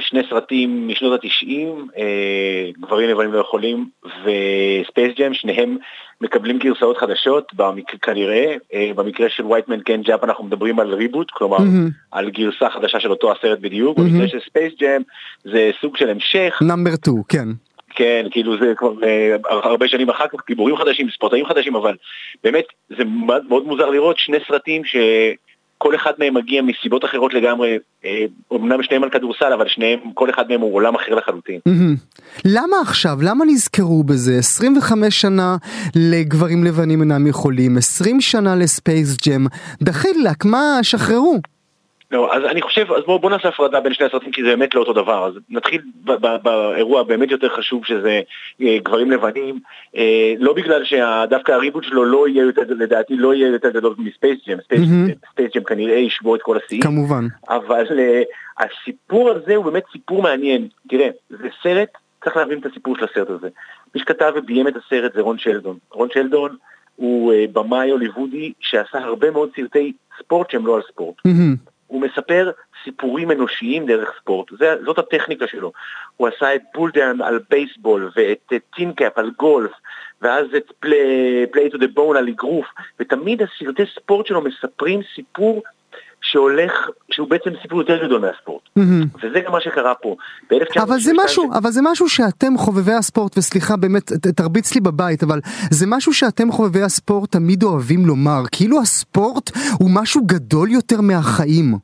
שני 0.00 0.20
סרטים 0.30 0.88
משנות 0.88 1.24
התשעים, 1.24 1.88
אה, 1.96 2.70
גברים 2.80 3.10
לבנים 3.10 3.32
לא 3.32 3.38
יכולים, 3.38 3.88
וספייס 4.04 5.18
ג'ם, 5.18 5.34
שניהם 5.34 5.76
מקבלים 6.20 6.58
גרסאות 6.58 6.98
חדשות, 6.98 7.54
במק... 7.54 8.04
כנראה, 8.04 8.54
אה, 8.74 8.90
במקרה 8.96 9.28
של 9.30 9.46
וייטמן 9.46 9.80
קן 9.80 10.02
ג'אפ 10.02 10.24
אנחנו 10.24 10.44
מדברים 10.44 10.80
על 10.80 10.94
reboot, 10.94 11.30
כלומר 11.30 11.58
מהמם. 11.58 11.88
על 12.12 12.30
גרסה 12.30 12.70
חדשה 12.70 13.00
של 13.00 13.10
אותו 13.10 13.32
הסרט 13.32 13.58
בדיוק, 13.58 13.98
מהמם. 13.98 14.10
במקרה 14.10 14.28
של 14.28 14.38
ספייס 14.50 14.72
ג'ם 14.80 15.02
זה 15.44 15.70
סוג 15.80 15.96
של 15.96 16.10
המשך, 16.10 16.58
number 16.62 16.94
2, 16.94 17.16
כן. 17.28 17.48
כן, 17.90 18.26
כאילו 18.30 18.58
זה 18.58 18.72
כבר 18.76 18.92
אה, 19.02 19.36
הרבה 19.50 19.88
שנים 19.88 20.10
אחר 20.10 20.28
כך, 20.28 20.46
גיבורים 20.46 20.76
חדשים, 20.76 21.10
ספורטאים 21.10 21.46
חדשים, 21.46 21.76
אבל 21.76 21.96
באמת 22.44 22.64
זה 22.88 23.04
מאוד 23.48 23.66
מוזר 23.66 23.90
לראות 23.90 24.18
שני 24.18 24.36
סרטים 24.48 24.82
שכל 25.78 25.94
אחד 25.94 26.12
מהם 26.18 26.34
מגיע 26.34 26.62
מסיבות 26.62 27.04
אחרות 27.04 27.34
לגמרי, 27.34 27.78
אה, 28.04 28.24
אמנם 28.52 28.82
שניהם 28.82 29.02
על 29.02 29.10
כדורסל, 29.10 29.52
אבל 29.52 29.68
שניהם, 29.68 29.98
כל 30.14 30.30
אחד 30.30 30.48
מהם 30.48 30.60
הוא 30.60 30.74
עולם 30.74 30.94
אחר 30.94 31.14
לחלוטין. 31.14 31.60
למה 32.44 32.76
עכשיו? 32.82 33.18
למה 33.22 33.44
נזכרו 33.44 34.04
בזה? 34.04 34.38
25 34.38 35.20
שנה 35.20 35.56
לגברים 35.96 36.64
לבנים 36.64 37.00
אינם 37.00 37.26
יכולים, 37.26 37.76
20 37.76 38.20
שנה 38.20 38.56
לספייס 38.56 39.16
ג'ם, 39.26 39.46
דחילק, 39.82 40.44
מה, 40.44 40.78
שחררו. 40.82 41.40
לא, 42.10 42.34
אז 42.34 42.44
אני 42.44 42.62
חושב, 42.62 42.92
אז 42.92 43.04
בואו 43.06 43.18
בוא 43.18 43.30
נעשה 43.30 43.48
הפרדה 43.48 43.80
בין 43.80 43.94
שני 43.94 44.06
הסרטים 44.06 44.32
כי 44.32 44.42
זה 44.42 44.48
באמת 44.48 44.74
לא 44.74 44.80
אותו 44.80 44.92
דבר. 44.92 45.26
אז 45.26 45.32
נתחיל 45.50 45.82
האירוע 46.42 47.00
הבאמת 47.00 47.30
יותר 47.30 47.48
חשוב 47.56 47.84
שזה 47.84 48.20
אה, 48.60 48.78
גברים 48.82 49.10
לבנים, 49.10 49.58
אה, 49.96 50.34
לא 50.38 50.52
בגלל 50.52 50.84
שדווקא 50.84 51.52
ה 51.52 51.57
reboot 51.57 51.84
שלו 51.84 52.04
לא 52.04 52.28
יהיה 52.28 52.44
יותר, 52.44 52.62
לדעתי 52.68 53.16
לא 53.16 53.34
יהיה 53.34 53.48
יותר 53.48 53.70
גדול 53.70 53.94
מספייס 53.98 54.38
ג'ם, 54.48 54.58
ספייס 55.32 55.50
ג'ם 55.54 55.64
כנראה 55.64 55.96
ישבור 55.96 56.36
את 56.36 56.42
כל 56.42 56.58
השיאים. 56.64 56.82
כמובן. 56.82 57.26
אבל 57.48 57.86
אה, 57.86 58.64
הסיפור 58.64 59.30
הזה 59.30 59.56
הוא 59.56 59.64
באמת 59.64 59.82
סיפור 59.92 60.22
מעניין. 60.22 60.68
תראה, 60.88 61.08
זה 61.30 61.48
סרט, 61.62 61.88
צריך 62.24 62.36
להבין 62.36 62.58
את 62.58 62.66
הסיפור 62.66 62.96
של 62.96 63.04
הסרט 63.04 63.30
הזה. 63.30 63.48
מי 63.94 64.00
שכתב 64.00 64.32
וביים 64.36 64.68
את 64.68 64.74
הסרט 64.76 65.14
זה 65.14 65.20
רון 65.20 65.38
שלדון. 65.38 65.76
רון 65.90 66.08
שלדון 66.12 66.56
הוא 66.96 67.32
אה, 67.32 67.36
במאי 67.52 67.90
הוליוודי 67.90 68.52
שעשה 68.60 68.98
הרבה 68.98 69.30
מאוד 69.30 69.50
סרטי 69.56 69.92
ספורט 70.18 70.50
שהם 70.50 70.66
לא 70.66 70.76
על 70.76 70.82
ספורט. 70.92 71.16
מהמם. 71.24 71.67
הוא 71.88 72.00
מספר 72.00 72.50
סיפורים 72.84 73.30
אנושיים 73.30 73.86
דרך 73.86 74.12
ספורט, 74.20 74.48
זה, 74.58 74.76
זאת 74.84 74.98
הטכניקה 74.98 75.46
שלו. 75.46 75.72
הוא 76.16 76.28
עשה 76.28 76.54
את 76.54 76.62
Bull 76.74 76.93
Durham 76.93 77.22
על 77.22 77.40
בייסבול, 77.50 78.10
ואת 78.16 78.52
Tin 78.76 78.97
Cup 78.97 79.18
על 79.18 79.30
גולף, 79.38 79.72
ואז 80.22 80.46
את 80.56 80.72
Play 81.50 81.70
It 81.70 81.78
to 81.78 81.81
the 81.81 81.86
Bone 81.94 82.16
על 82.16 82.28
אגרוף, 82.28 82.66
ותמיד 83.00 83.42
הסרטי 83.42 83.82
ספורט 83.94 84.26
שלו 84.26 84.40
מספרים 84.40 85.00
סיפור 85.14 85.62
שהולך, 86.22 86.72
שהוא 87.10 87.28
בעצם 87.28 87.50
סיפור 87.62 87.80
יותר 87.80 88.06
גדול 88.06 88.20
מהספורט. 88.20 88.62
מהמם. 88.76 89.06
וזה 89.16 89.40
גם 89.46 89.52
מה 89.52 89.60
שקרה 89.60 89.94
פה. 89.94 90.16
ב-1962 90.50 90.82
אבל 90.82 91.00
זה 91.00 91.12
משהו, 91.24 91.50
אבל 91.52 91.70
זה 91.70 91.80
משהו 91.82 92.08
שאתם 92.08 92.58
חובבי 92.58 92.92
הספורט, 92.92 93.38
וסליחה 93.38 93.76
באמת, 93.76 94.12
תרביץ 94.12 94.74
לי 94.74 94.80
בבית, 94.80 95.22
אבל 95.22 95.40
זה 95.70 95.86
משהו 95.88 96.14
שאתם 96.14 96.52
חובבי 96.52 96.82
הספורט 96.82 97.32
תמיד 97.32 97.62
אוהבים 97.62 98.06
לומר, 98.06 98.42
כאילו 98.52 98.80
הספורט 98.80 99.50
הוא 99.78 99.90
משהו 99.90 100.22
גדול 100.26 100.70
יותר 100.70 101.00
מהחיים. 101.00 101.74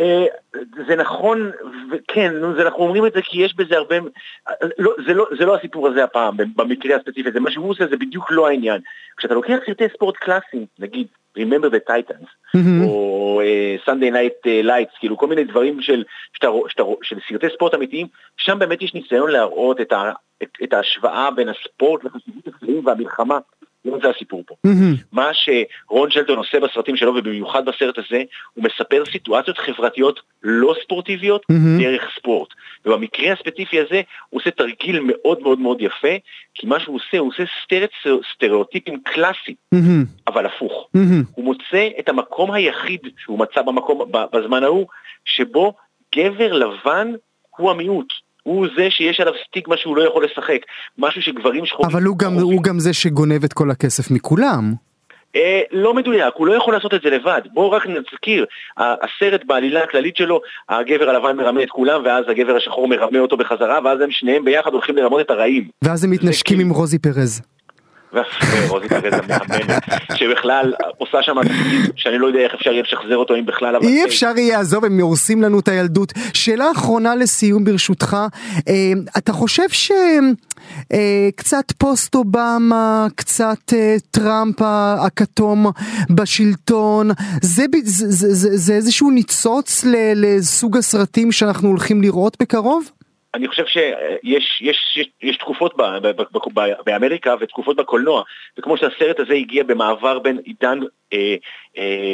אה, 0.00 0.26
זה 0.86 0.96
נכון, 0.96 1.50
זה, 2.56 2.62
אנחנו 2.62 2.82
אומרים 2.82 3.06
את 3.06 3.12
זה 3.12 3.22
כי 3.22 3.42
יש 3.42 3.56
בזה 3.56 3.76
הרבה, 3.76 3.96
לא, 4.78 4.94
זה, 5.06 5.14
לא, 5.14 5.26
זה 5.38 5.44
לא 5.44 5.56
הסיפור 5.56 5.88
הזה 5.88 6.04
הפעם, 6.04 6.36
במקרה 6.56 6.96
הספציפי 6.96 7.28
הזה, 7.28 7.40
מה 7.40 7.50
שהוא 7.50 7.70
עושה 7.70 7.86
זה 7.86 7.96
בדיוק 7.96 8.30
לא 8.30 8.48
העניין. 8.48 8.80
כשאתה 9.16 9.34
לוקח 9.34 9.56
סרטי 9.66 9.84
ספורט 9.94 10.16
קלאסיים, 10.16 10.66
נגיד, 10.78 11.06
Remember 11.38 11.70
the 11.70 11.90
Titans, 11.90 12.26
מהמם. 12.54 12.84
או 12.84 13.42
uh, 13.42 13.88
Sunday 13.88 14.12
Night 14.12 14.46
uh, 14.46 14.66
Lights, 14.66 14.98
כאילו 14.98 15.16
כל 15.16 15.26
מיני 15.26 15.44
דברים 15.44 15.82
של, 15.82 16.04
שאתה, 16.32 16.48
שאתה, 16.68 16.82
של 17.02 17.16
סרטי 17.28 17.46
ספורט 17.54 17.74
אמיתיים, 17.74 18.06
שם 18.36 18.58
באמת 18.58 18.82
יש 18.82 18.94
ניסיון 18.94 19.30
להראות 19.30 19.80
את, 19.80 19.92
ה, 19.92 20.12
את, 20.42 20.48
את 20.64 20.72
ההשוואה 20.72 21.30
בין 21.30 21.48
הספורט 21.48 22.04
לחשיבות 22.04 22.48
החיים 22.48 22.86
והמלחמה. 22.86 23.38
לא 23.84 23.98
זה 24.02 24.08
הסיפור 24.16 24.42
פה. 24.46 24.54
מה 25.12 25.30
שרון 25.32 26.10
שלטון 26.10 26.38
עושה 26.38 26.60
בסרטים 26.60 26.96
שלו, 26.96 27.14
ובמיוחד 27.16 27.64
בסרט 27.64 27.98
הזה, 27.98 28.22
הוא 28.54 28.64
מספר 28.64 29.02
סיטואציות 29.12 29.58
חברתיות 29.58 30.20
לא 30.42 30.74
ספורטיביות. 30.82 31.42
דרך 31.80 32.02
ספורט. 32.18 32.48
ובמקרה 32.86 33.32
הספציפי 33.32 33.80
הזה, 33.80 34.02
הוא 34.28 34.40
עושה 34.40 34.50
תרגיל 34.50 35.00
מאוד 35.02 35.40
מאוד 35.42 35.58
מאוד 35.58 35.80
יפה, 35.80 36.14
כי 36.54 36.66
מה 36.66 36.80
שהוא 36.80 36.96
עושה, 36.96 37.18
הוא 37.18 37.28
עושה 37.28 37.42
סרט 37.70 37.90
סטריאוטיפים 38.34 39.00
קלאסי, 39.04 39.54
מהמם. 39.72 40.04
אבל 40.26 40.46
הפוך. 40.46 40.88
הוא 41.34 41.44
מוצא 41.44 41.88
את 41.98 42.08
המקום 42.08 42.50
היחיד 42.50 43.00
שהוא 43.18 43.38
מצא 43.38 43.62
במקום, 43.62 44.10
בזמן 44.32 44.64
ההוא, 44.64 44.86
שבו 45.24 45.74
גבר 46.14 46.52
לבן 46.52 47.12
הוא 47.56 47.70
המיעוט. 47.70 48.12
הוא 48.42 48.66
זה 48.76 48.86
שיש 48.90 49.20
עליו 49.20 49.32
סטיגמה 49.48 49.76
שהוא 49.76 49.96
לא 49.96 50.02
יכול 50.02 50.24
לשחק. 50.24 50.58
משהו 50.98 51.22
שגברים 51.22 51.66
שחורים... 51.66 51.90
אבל 51.90 52.02
הוא 52.02 52.18
גם, 52.18 52.34
הוא 52.34 52.62
גם 52.62 52.78
זה 52.78 52.92
שגונב 52.92 53.44
את 53.44 53.52
כל 53.52 53.70
הכסף 53.70 54.10
מכולם. 54.10 54.74
אה, 55.36 55.60
לא 55.72 55.94
מדויק, 55.94 56.34
הוא 56.36 56.46
לא 56.46 56.52
יכול 56.52 56.74
לעשות 56.74 56.94
את 56.94 57.02
זה 57.02 57.10
לבד. 57.10 57.40
בואו 57.52 57.70
רק 57.70 57.86
נזכיר, 57.86 58.46
הסרט 58.76 59.40
בעלילה 59.46 59.82
הכללית 59.82 60.16
שלו, 60.16 60.40
הגבר 60.68 61.10
הלבן 61.10 61.36
מרמה 61.36 61.62
את 61.62 61.70
כולם, 61.70 62.02
ואז 62.04 62.24
הגבר 62.28 62.56
השחור 62.56 62.88
מרמה 62.88 63.18
אותו 63.18 63.36
בחזרה, 63.36 63.78
ואז 63.84 64.00
הם 64.00 64.10
שניהם 64.10 64.44
ביחד 64.44 64.72
הולכים 64.72 64.96
לרמות 64.96 65.20
את 65.20 65.30
הרעים. 65.30 65.68
ואז 65.84 66.04
הם 66.04 66.10
מתנשקים 66.10 66.56
כאילו- 66.56 66.70
עם 66.70 66.76
רוזי 66.76 66.98
פרז. 66.98 67.42
ורוזית 68.12 68.92
ארז 68.92 69.12
המהממת, 69.12 69.82
שבכלל 70.14 70.72
עושה 70.98 71.22
שם 71.22 71.36
תפקיד 71.42 71.92
שאני 71.96 72.18
לא 72.18 72.26
יודע 72.26 72.40
איך 72.40 72.54
אפשר 72.54 72.70
יהיה 72.70 72.82
לשחזר 72.82 73.16
אותו 73.16 73.36
אם 73.36 73.46
בכלל... 73.46 73.76
אי 73.82 74.04
אפשר 74.04 74.32
יהיה, 74.36 74.60
עזוב, 74.60 74.84
הם 74.84 75.00
הורסים 75.00 75.42
לנו 75.42 75.60
את 75.60 75.68
הילדות. 75.68 76.12
שאלה 76.34 76.70
אחרונה 76.72 77.14
לסיום 77.14 77.64
ברשותך, 77.64 78.16
אה, 78.68 78.92
אתה 79.18 79.32
חושב 79.32 79.68
ש... 79.68 79.92
אה, 80.92 81.28
קצת 81.36 81.72
פוסט 81.78 82.14
אובמה, 82.14 83.06
קצת 83.14 83.72
אה, 83.72 83.96
טראמפ 84.10 84.56
הכתום 85.06 85.66
בשלטון, 86.10 87.10
זה, 87.42 87.64
זה, 87.84 88.06
זה, 88.10 88.34
זה, 88.34 88.56
זה 88.56 88.72
איזשהו 88.72 89.10
ניצוץ 89.10 89.84
לסוג 90.14 90.76
הסרטים 90.76 91.32
שאנחנו 91.32 91.68
הולכים 91.68 92.02
לראות 92.02 92.36
בקרוב? 92.42 92.90
אני 93.34 93.48
חושב 93.48 93.66
שיש 93.66 94.20
יש, 94.22 94.62
יש, 94.96 95.10
יש 95.22 95.36
תקופות 95.36 95.76
ב, 95.76 95.82
ב, 95.82 96.06
ב, 96.06 96.22
ב, 96.54 96.60
באמריקה 96.86 97.34
ותקופות 97.40 97.76
בקולנוע, 97.76 98.22
וכמו 98.58 98.76
שהסרט 98.76 99.20
הזה 99.20 99.34
הגיע 99.34 99.64
במעבר 99.64 100.18
בין 100.18 100.38
עידן 100.38 100.78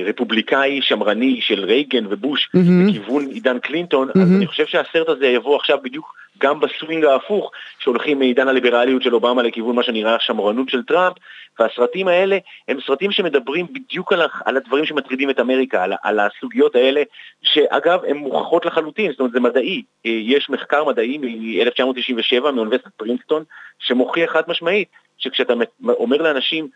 רפובליקאי 0.07 0.81
שמרני 0.83 1.41
של 1.41 1.65
רייגן 1.65 2.07
ובוש. 2.11 2.51
לכיוון 2.89 3.27
עידן 3.27 3.59
קלינטון. 3.59 4.09
אז 4.09 4.33
אני 4.37 4.47
חושב 4.47 4.67
שהסרט 4.67 5.09
הזה 5.09 5.27
יבוא 5.27 5.57
עכשיו 5.57 5.79
בדיוק 5.83 6.15
גם 6.39 6.61
בסווינג 6.61 7.05
ההפוך, 7.05 7.51
שהולכים 7.79 8.19
מעידן 8.19 8.49
הליברליות 8.49 9.03
של 9.03 9.15
אובמה 9.15 9.43
לכיוון 9.43 9.77
מה 9.77 9.83
שנראה 9.83 10.17
השמרנות 10.17 10.69
של 10.69 10.83
טראמפ, 10.83 11.17
והסרטים 11.59 12.09
האלה 12.09 12.39
הם 12.69 12.79
סרטים 12.87 13.13
שמדברים 13.13 13.67
בדיוק 13.73 14.13
על, 14.13 14.23
על 14.45 14.57
הדברים 14.57 14.85
שמטרידים 14.87 15.31
את 15.31 15.41
אמריקה, 15.41 15.85
על, 15.85 15.93
על 16.03 16.21
הסוגיות 16.21 16.77
האלה, 16.77 17.03
שאגב, 17.43 18.01
הן 18.09 18.17
מוכחות 18.17 18.67
לחלוטין, 18.67 19.11
זאת 19.11 19.21
אומרת 19.21 19.33
זה 19.33 19.41
מדעי. 19.41 19.83
אה, 20.07 20.11
יש 20.11 20.51
מחקר 20.51 20.85
מדעי 20.85 21.19
מ-1997 21.19 22.41
מאוניברסיטת 22.41 22.93
פרינסטון, 22.97 23.45
שמוכיח 23.79 24.33
חד 24.33 24.43
משמעית, 24.49 24.89
שכשאתה 25.19 25.53
אומר 25.85 26.17
לאנשים 26.17 26.69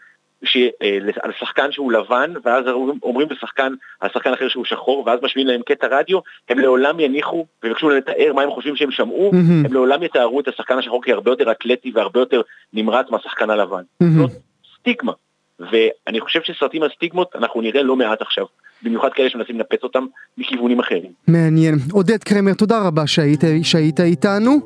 אה, 0.82 0.98
על 1.22 1.32
שחקן 1.38 1.72
שהוא 1.72 1.92
לבן, 1.92 2.32
ואז 2.44 2.64
אומרים 3.02 3.28
לשחקן, 3.30 3.72
על 4.00 4.10
שחקן 4.14 4.32
אחר 4.32 4.48
שהוא 4.48 4.64
שחור, 4.64 5.02
ואז 5.06 5.18
משמיעים 5.22 5.48
להם 5.48 5.62
קטע 5.62 5.86
רדיו, 5.90 6.18
הם 6.48 6.58
לעולם 6.58 7.00
יניחו 7.00 7.46
ויבקשו 7.62 7.90
לתאר 7.90 8.32
מה 8.34 8.42
הם 8.42 8.50
חושבים 8.50 8.76
שהם 8.76 8.90
שמעו, 8.90 9.30
mm-hmm. 9.30 9.66
הם 9.66 9.72
לעולם 9.72 10.02
יתארו 10.02 10.40
את 10.40 10.48
השחקן 10.48 10.78
השחור 10.78 11.02
כהרבה 11.04 11.30
יותר 11.30 11.50
אתלטי 11.50 11.92
והרבה 11.94 12.20
יותר 12.20 12.40
נמרץ 12.72 13.06
מהשחקן 13.10 13.50
הלבן. 13.50 13.82
Mm-hmm. 13.82 14.06
זאת 14.18 14.30
סטיגמה. 14.78 15.12
ואני 15.60 16.20
חושב 16.20 16.42
שסרטים 16.42 16.82
על 16.82 16.88
סטיגמות 16.94 17.36
אנחנו 17.36 17.60
נראה 17.60 17.82
לא 17.82 17.96
מעט 17.96 18.22
עכשיו. 18.22 18.46
במיוחד 18.82 19.08
כאלה 19.14 19.30
שמנסים 19.30 19.56
לנפץ 19.56 19.82
אותם 19.82 20.06
מכיוונים 20.38 20.80
אחרים. 20.80 21.10
מעניין. 21.28 21.74
עודד 21.92 22.24
קרמר, 22.24 22.54
תודה 22.54 22.78
רבה 22.78 23.06
שהיית, 23.06 23.40
שהיית 23.62 24.00
איתנו. 24.00 24.58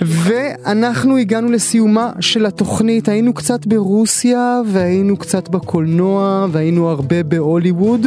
ואנחנו 0.00 1.16
הגענו 1.16 1.52
לסיומה 1.52 2.10
של 2.20 2.46
התוכנית. 2.46 3.08
היינו 3.08 3.34
קצת 3.34 3.66
ברוסיה, 3.66 4.60
והיינו 4.66 5.16
קצת 5.16 5.48
בקולנוע, 5.48 6.46
והיינו 6.52 6.88
הרבה 6.88 7.22
בהוליווד, 7.22 8.06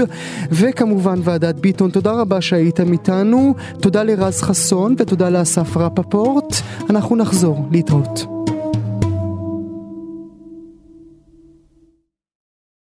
וכמובן 0.51 1.20
ועדת 1.24 1.56
ביטון. 1.56 1.91
תודה 1.91 2.12
רבה 2.12 2.41
שהייתם 2.41 2.91
איתנו. 2.91 3.56
תודה 3.82 4.04
לרז 4.04 4.41
חסון 4.41 4.95
ותודה 4.97 5.30
לאסף 5.30 5.78
רפפורט. 5.78 6.54
אנחנו 6.89 7.16
נחזור 7.16 7.68
להתראות. 7.72 8.53